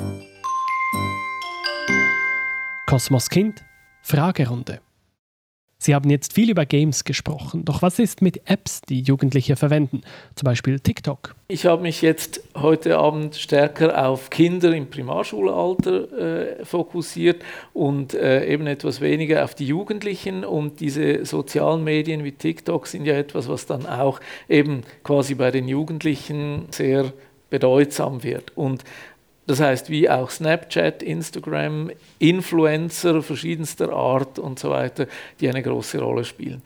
[2.86, 3.62] Kosmos Kind,
[4.02, 4.83] Fragerunde.
[5.84, 7.66] Sie haben jetzt viel über Games gesprochen.
[7.66, 10.00] Doch was ist mit Apps, die Jugendliche verwenden?
[10.34, 11.34] Zum Beispiel TikTok.
[11.46, 17.42] Ich habe mich jetzt heute Abend stärker auf Kinder im Primarschulalter äh, fokussiert
[17.74, 20.46] und äh, eben etwas weniger auf die Jugendlichen.
[20.46, 25.50] Und diese sozialen Medien wie TikTok sind ja etwas, was dann auch eben quasi bei
[25.50, 27.12] den Jugendlichen sehr
[27.50, 28.56] bedeutsam wird.
[28.56, 28.84] Und
[29.46, 35.06] das heißt, wie auch Snapchat, Instagram, Influencer verschiedenster Art und so weiter,
[35.40, 36.62] die eine große Rolle spielen.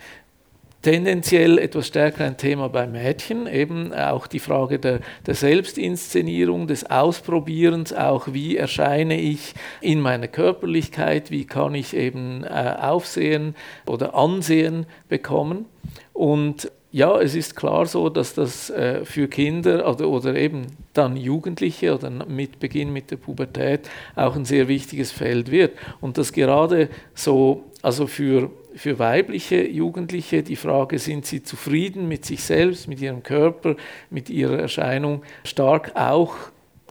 [0.81, 6.89] Tendenziell etwas stärker ein Thema bei Mädchen, eben auch die Frage der, der, Selbstinszenierung, des
[6.89, 13.57] Ausprobierens, auch wie erscheine ich in meiner Körperlichkeit, wie kann ich eben äh, Aufsehen
[13.87, 15.67] oder Ansehen bekommen.
[16.13, 21.17] Und ja, es ist klar so, dass das äh, für Kinder oder, oder eben dann
[21.17, 25.73] Jugendliche oder mit Beginn mit der Pubertät auch ein sehr wichtiges Feld wird.
[26.01, 32.25] Und dass gerade so, also für, für weibliche Jugendliche die Frage, sind sie zufrieden mit
[32.25, 33.77] sich selbst, mit ihrem Körper,
[34.09, 36.37] mit ihrer Erscheinung, stark auch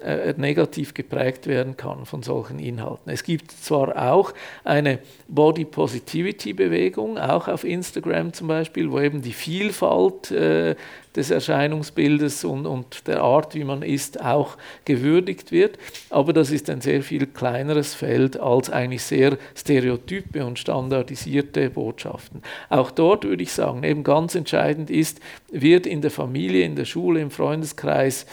[0.01, 3.11] äh, negativ geprägt werden kann von solchen Inhalten.
[3.11, 4.33] Es gibt zwar auch
[4.63, 10.75] eine Body Positivity Bewegung, auch auf Instagram zum Beispiel, wo eben die Vielfalt äh,
[11.17, 15.79] des Erscheinungsbildes und, und der Art, wie man ist, auch gewürdigt wird.
[16.11, 22.43] Aber das ist ein sehr viel kleineres Feld als eigentlich sehr stereotype und standardisierte Botschaften.
[22.69, 25.19] Auch dort würde ich sagen, eben ganz entscheidend ist,
[25.51, 28.27] wird in der Familie, in der Schule, im Freundeskreis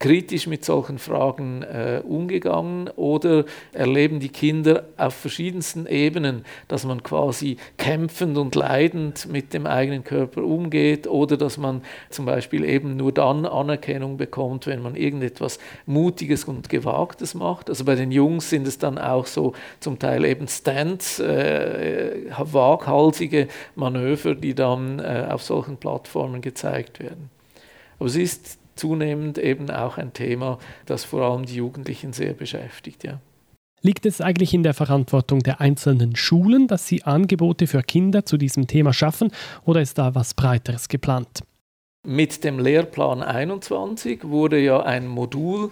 [0.00, 7.02] kritisch mit solchen Fragen äh, umgegangen oder erleben die Kinder auf verschiedensten Ebenen, dass man
[7.02, 12.96] quasi kämpfend und leidend mit dem eigenen Körper umgeht oder dass man zum Beispiel eben
[12.96, 17.68] nur dann Anerkennung bekommt, wenn man irgendetwas Mutiges und Gewagtes macht.
[17.68, 23.48] Also bei den Jungs sind es dann auch so zum Teil eben Stands, äh, waghalsige
[23.74, 27.28] Manöver, die dann äh, auf solchen Plattformen gezeigt werden.
[27.98, 33.04] Aber es ist zunehmend eben auch ein Thema, das vor allem die Jugendlichen sehr beschäftigt.
[33.04, 33.20] Ja.
[33.82, 38.36] Liegt es eigentlich in der Verantwortung der einzelnen Schulen, dass sie Angebote für Kinder zu
[38.36, 39.30] diesem Thema schaffen,
[39.64, 41.42] oder ist da was Breiteres geplant?
[42.06, 45.70] Mit dem Lehrplan 21 wurde ja ein Modul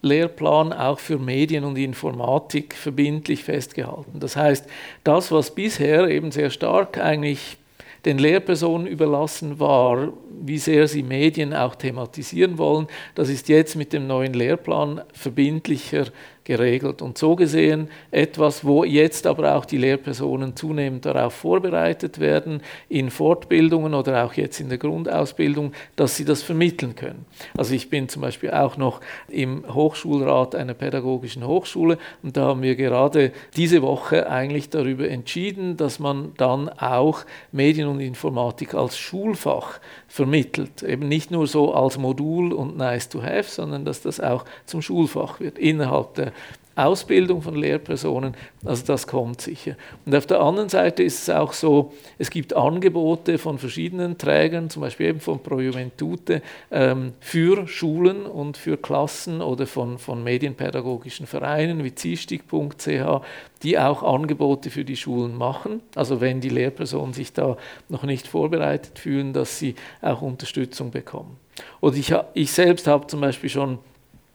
[0.00, 4.20] Lehrplan auch für Medien und Informatik verbindlich festgehalten.
[4.20, 4.66] Das heißt,
[5.04, 7.58] das, was bisher eben sehr stark eigentlich
[8.04, 12.86] den Lehrpersonen überlassen war, wie sehr sie Medien auch thematisieren wollen.
[13.14, 16.06] Das ist jetzt mit dem neuen Lehrplan verbindlicher
[16.48, 17.02] geregelt.
[17.02, 23.10] Und so gesehen etwas, wo jetzt aber auch die Lehrpersonen zunehmend darauf vorbereitet werden, in
[23.10, 27.26] Fortbildungen oder auch jetzt in der Grundausbildung, dass sie das vermitteln können.
[27.56, 32.62] Also ich bin zum Beispiel auch noch im Hochschulrat einer pädagogischen Hochschule und da haben
[32.62, 38.96] wir gerade diese Woche eigentlich darüber entschieden, dass man dann auch Medien und Informatik als
[38.96, 40.82] Schulfach vermittelt.
[40.82, 44.82] Eben nicht nur so als Modul und nice to have, sondern dass das auch zum
[44.82, 46.32] Schulfach wird innerhalb der
[46.78, 49.74] Ausbildung von Lehrpersonen, also das kommt sicher.
[50.06, 54.70] Und auf der anderen Seite ist es auch so, es gibt Angebote von verschiedenen Trägern,
[54.70, 60.22] zum Beispiel eben von Pro Juventute, ähm, für Schulen und für Klassen oder von, von
[60.22, 63.22] medienpädagogischen Vereinen wie ziehstick.ch,
[63.62, 65.80] die auch Angebote für die Schulen machen.
[65.96, 67.56] Also wenn die Lehrpersonen sich da
[67.88, 71.36] noch nicht vorbereitet fühlen, dass sie auch Unterstützung bekommen.
[71.80, 73.78] Und ich, ich selbst habe zum Beispiel schon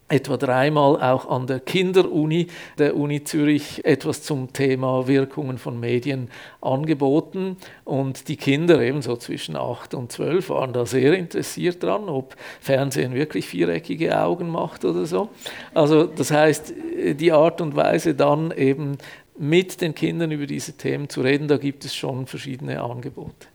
[0.10, 2.47] etwa dreimal auch an der Kinderuni
[2.78, 6.30] der Uni Zürich etwas zum Thema Wirkungen von Medien
[6.62, 12.36] angeboten und die Kinder ebenso zwischen 8 und 12 waren da sehr interessiert dran, ob
[12.60, 15.30] Fernsehen wirklich viereckige Augen macht oder so.
[15.74, 16.74] Also das heißt,
[17.20, 18.97] die Art und Weise dann eben
[19.38, 23.47] mit den Kindern über diese Themen zu reden, da gibt es schon verschiedene Angebote.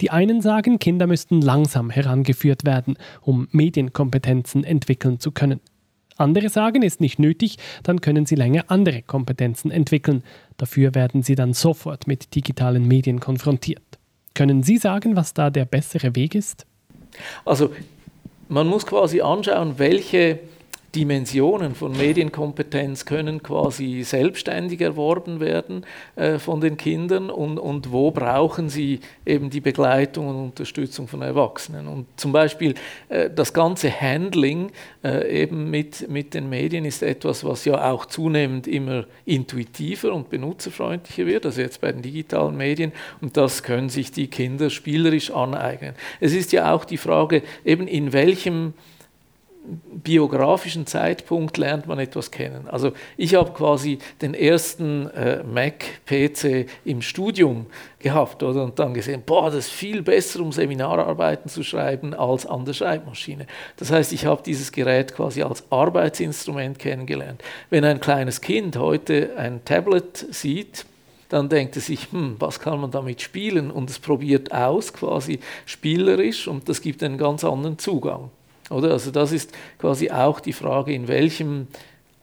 [0.00, 5.60] Die einen sagen, Kinder müssten langsam herangeführt werden, um Medienkompetenzen entwickeln zu können.
[6.16, 10.22] Andere sagen, ist nicht nötig, dann können sie länger andere Kompetenzen entwickeln.
[10.56, 13.82] Dafür werden sie dann sofort mit digitalen Medien konfrontiert.
[14.34, 16.66] Können Sie sagen, was da der bessere Weg ist?
[17.44, 17.70] Also
[18.48, 20.40] man muss quasi anschauen, welche
[20.94, 25.84] Dimensionen von Medienkompetenz können quasi selbstständig erworben werden
[26.16, 31.22] äh, von den Kindern und, und wo brauchen sie eben die Begleitung und Unterstützung von
[31.22, 31.88] Erwachsenen.
[31.88, 32.74] Und zum Beispiel
[33.08, 34.70] äh, das ganze Handling
[35.02, 40.30] äh, eben mit, mit den Medien ist etwas, was ja auch zunehmend immer intuitiver und
[40.30, 45.30] benutzerfreundlicher wird, also jetzt bei den digitalen Medien und das können sich die Kinder spielerisch
[45.30, 45.94] aneignen.
[46.20, 48.74] Es ist ja auch die Frage, eben in welchem
[49.64, 52.68] biografischen Zeitpunkt lernt man etwas kennen.
[52.68, 57.66] Also ich habe quasi den ersten äh, Mac-PC im Studium
[57.98, 58.64] gehabt oder?
[58.64, 62.74] und dann gesehen, boah, das ist viel besser, um Seminararbeiten zu schreiben, als an der
[62.74, 63.46] Schreibmaschine.
[63.76, 67.42] Das heißt, ich habe dieses Gerät quasi als Arbeitsinstrument kennengelernt.
[67.70, 70.84] Wenn ein kleines Kind heute ein Tablet sieht,
[71.30, 73.70] dann denkt er sich, hm, was kann man damit spielen?
[73.70, 78.30] Und es probiert aus, quasi spielerisch, und das gibt einen ganz anderen Zugang.
[78.70, 78.92] Oder?
[78.92, 81.68] Also das ist quasi auch die Frage, in welchem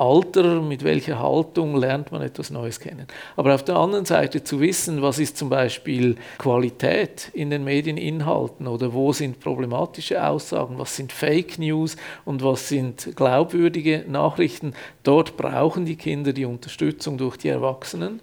[0.01, 3.05] Alter, mit welcher Haltung lernt man etwas Neues kennen.
[3.35, 8.65] Aber auf der anderen Seite zu wissen, was ist zum Beispiel Qualität in den Medieninhalten
[8.65, 14.73] oder wo sind problematische Aussagen, was sind Fake News und was sind glaubwürdige Nachrichten,
[15.03, 18.21] dort brauchen die Kinder die Unterstützung durch die Erwachsenen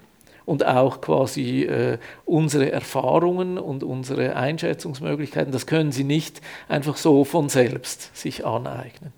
[0.49, 7.25] und auch quasi äh, unsere Erfahrungen und unsere Einschätzungsmöglichkeiten, das können sie nicht einfach so
[7.25, 9.13] von selbst sich aneignen.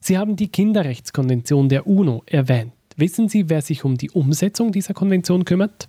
[0.00, 2.72] Sie haben die Kinderrechtskonvention der UNO erwähnt.
[2.96, 5.88] Wissen Sie, wer sich um die Umsetzung dieser Konvention kümmert?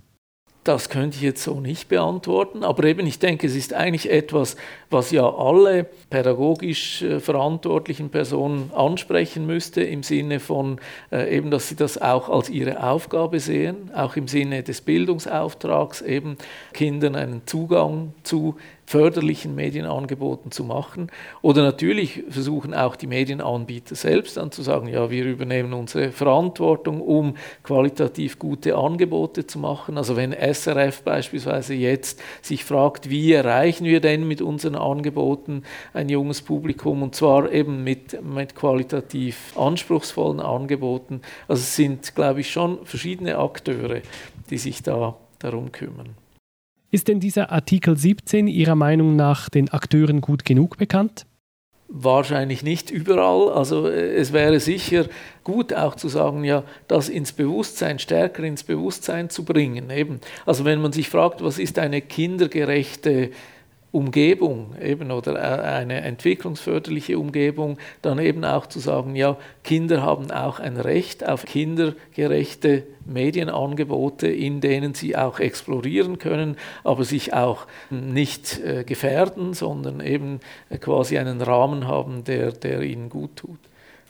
[0.63, 4.57] Das könnte ich jetzt so nicht beantworten, aber eben ich denke, es ist eigentlich etwas,
[4.91, 10.79] was ja alle pädagogisch äh, verantwortlichen Personen ansprechen müsste, im Sinne von
[11.11, 16.01] äh, eben, dass sie das auch als ihre Aufgabe sehen, auch im Sinne des Bildungsauftrags,
[16.01, 16.37] eben
[16.73, 18.55] Kindern einen Zugang zu
[18.91, 21.09] förderlichen Medienangeboten zu machen.
[21.41, 26.99] Oder natürlich versuchen auch die Medienanbieter selbst dann zu sagen, ja, wir übernehmen unsere Verantwortung,
[26.99, 29.97] um qualitativ gute Angebote zu machen.
[29.97, 35.63] Also wenn SRF beispielsweise jetzt sich fragt, wie erreichen wir denn mit unseren Angeboten
[35.93, 41.21] ein junges Publikum und zwar eben mit, mit qualitativ anspruchsvollen Angeboten.
[41.47, 44.01] Also es sind, glaube ich, schon verschiedene Akteure,
[44.49, 46.20] die sich da darum kümmern.
[46.93, 51.25] Ist denn dieser Artikel 17 Ihrer Meinung nach den Akteuren gut genug bekannt?
[51.87, 53.49] Wahrscheinlich nicht überall.
[53.53, 55.05] Also äh, es wäre sicher
[55.45, 59.89] gut auch zu sagen, ja, das ins Bewusstsein, stärker ins Bewusstsein zu bringen.
[59.89, 60.19] Eben.
[60.45, 63.31] Also wenn man sich fragt, was ist eine kindergerechte
[63.91, 70.31] Umgebung eben oder äh, eine entwicklungsförderliche Umgebung, dann eben auch zu sagen, ja, Kinder haben
[70.31, 77.67] auch ein Recht auf kindergerechte Medienangebote, in denen sie auch explorieren können, aber sich auch
[77.89, 80.39] nicht äh, gefährden, sondern eben
[80.79, 83.59] quasi einen Rahmen haben, der, der ihnen gut tut.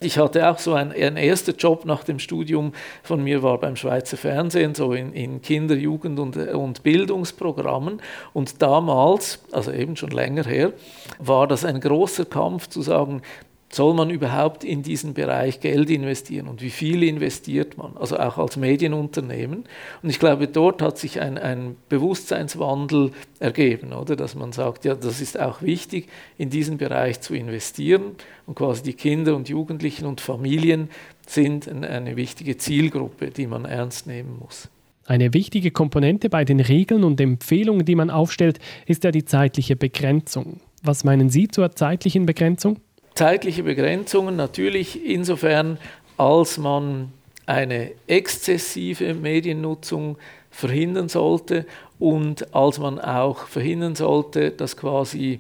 [0.03, 2.73] Ich hatte auch so ein, ein erster Job nach dem Studium
[3.03, 8.01] von mir war beim Schweizer Fernsehen, so in, in Kinder-, Jugend- und, und Bildungsprogrammen.
[8.33, 10.73] Und damals, also eben schon länger her,
[11.19, 13.21] war das ein großer Kampf zu sagen,
[13.72, 18.38] soll man überhaupt in diesen Bereich Geld investieren und wie viel investiert man, also auch
[18.38, 19.63] als Medienunternehmen.
[20.03, 24.15] Und ich glaube, dort hat sich ein, ein Bewusstseinswandel ergeben, oder?
[24.15, 26.07] dass man sagt, ja, das ist auch wichtig,
[26.38, 28.15] in diesen Bereich zu investieren
[28.45, 30.89] und quasi die Kinder und Jugendlichen und Familien
[31.26, 34.69] sind eine wichtige Zielgruppe, die man ernst nehmen muss.
[35.05, 39.76] Eine wichtige Komponente bei den Regeln und Empfehlungen, die man aufstellt, ist ja die zeitliche
[39.76, 40.61] Begrenzung.
[40.84, 42.80] Was meinen Sie zur zeitlichen Begrenzung?
[43.16, 45.78] Zeitliche Begrenzungen natürlich insofern,
[46.18, 47.12] als man
[47.45, 50.18] eine exzessive Mediennutzung
[50.51, 51.66] verhindern sollte
[51.99, 55.39] und als man auch verhindern sollte, dass quasi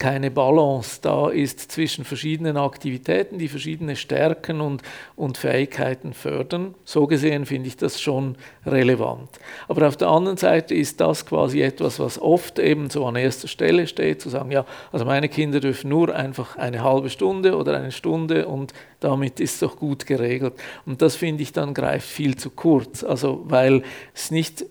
[0.00, 4.82] keine Balance da ist zwischen verschiedenen Aktivitäten, die verschiedene Stärken und,
[5.14, 6.74] und Fähigkeiten fördern.
[6.84, 9.28] So gesehen finde ich das schon relevant.
[9.68, 13.46] Aber auf der anderen Seite ist das quasi etwas, was oft eben so an erster
[13.46, 17.76] Stelle steht, zu sagen, ja, also meine Kinder dürfen nur einfach eine halbe Stunde oder
[17.76, 20.54] eine Stunde und damit ist es doch gut geregelt.
[20.86, 23.82] Und das finde ich dann greift viel zu kurz, also weil
[24.14, 24.64] es nicht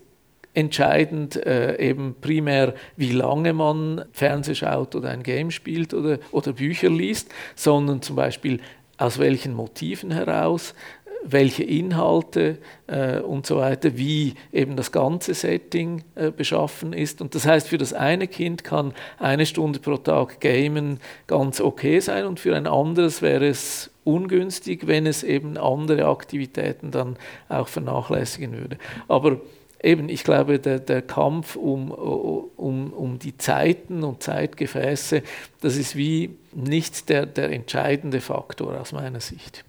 [0.54, 6.52] entscheidend äh, eben primär, wie lange man Fernseh schaut oder ein Game spielt oder, oder
[6.52, 8.60] Bücher liest, sondern zum Beispiel
[8.98, 10.74] aus welchen Motiven heraus,
[11.22, 17.20] welche Inhalte äh, und so weiter, wie eben das ganze Setting äh, beschaffen ist.
[17.20, 22.00] Und das heißt, für das eine Kind kann eine Stunde pro Tag Gamen ganz okay
[22.00, 27.16] sein und für ein anderes wäre es ungünstig, wenn es eben andere Aktivitäten dann
[27.48, 28.78] auch vernachlässigen würde.
[29.08, 29.40] Aber
[29.82, 35.22] eben, ich glaube, der, der Kampf um, um, um die Zeiten und Zeitgefäße,
[35.60, 39.64] das ist wie nicht der, der entscheidende Faktor aus meiner Sicht.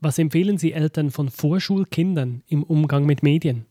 [0.00, 3.64] Was empfehlen Sie Eltern von Vorschulkindern im Umgang mit Medien?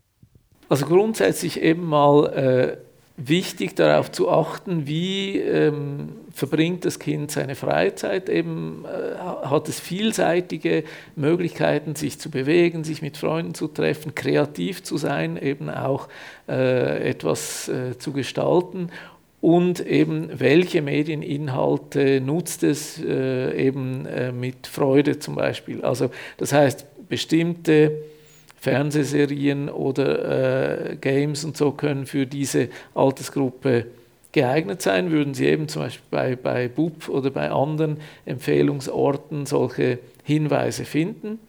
[0.68, 2.78] Also grundsätzlich eben mal äh,
[3.18, 8.28] wichtig darauf zu achten, wie ähm, verbringt das Kind seine Freizeit.
[8.28, 9.18] Eben äh,
[9.48, 10.84] hat es vielseitige
[11.16, 16.10] Möglichkeiten, sich zu bewegen, sich mit Freunden zu treffen, kreativ zu sein, eben auch
[16.50, 18.90] äh, etwas äh, zu gestalten
[19.42, 24.08] und eben welche Medieninhalte nutzt es eben
[24.39, 25.84] mit Freude zum Beispiel.
[25.84, 27.92] Also das heißt, bestimmte
[28.55, 33.88] Fernsehserien oder Games und so können für diese Altersgruppe
[34.34, 40.00] geeignet sein, würden Sie eben zum Beispiel bei, bei BUP oder bei anderen Empfehlungsorten solche
[40.24, 41.39] Hinweise finden?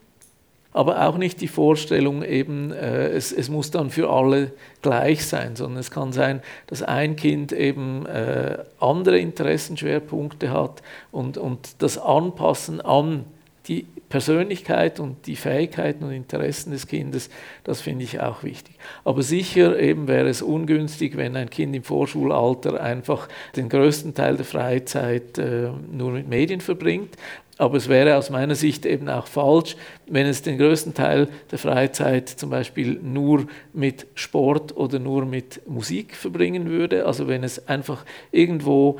[0.72, 4.52] Aber auch nicht die Vorstellung eben, äh, es, es muss dann für alle
[4.82, 10.82] gleich sein, sondern es kann sein, dass ein Kind eben äh, andere Interessenschwerpunkte hat
[11.12, 13.24] und, und das Anpassen an
[13.68, 17.30] die Persönlichkeit und die Fähigkeiten und Interessen des Kindes,
[17.64, 18.76] das finde ich auch wichtig.
[19.04, 24.36] Aber sicher eben wäre es ungünstig, wenn ein Kind im Vorschulalter einfach den größten Teil
[24.36, 27.16] der Freizeit äh, nur mit Medien verbringt,
[27.56, 29.76] aber es wäre aus meiner Sicht eben auch falsch,
[30.06, 35.62] wenn es den größten Teil der Freizeit zum Beispiel nur mit Sport oder nur mit
[35.68, 37.06] Musik verbringen würde.
[37.06, 38.98] Also wenn es einfach irgendwo,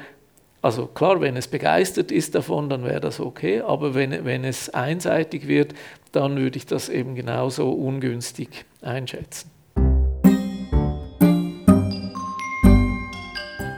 [0.64, 4.70] also klar, wenn es begeistert ist davon, dann wäre das okay, aber wenn, wenn es
[4.70, 5.74] einseitig wird,
[6.12, 9.50] dann würde ich das eben genauso ungünstig einschätzen.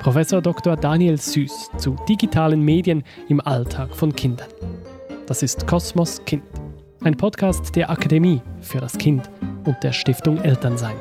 [0.01, 0.77] Professor Dr.
[0.77, 4.47] Daniel Süß zu digitalen Medien im Alltag von Kindern.
[5.27, 6.45] Das ist Kosmos Kind,
[7.03, 9.29] ein Podcast der Akademie für das Kind
[9.65, 10.95] und der Stiftung Elternsein.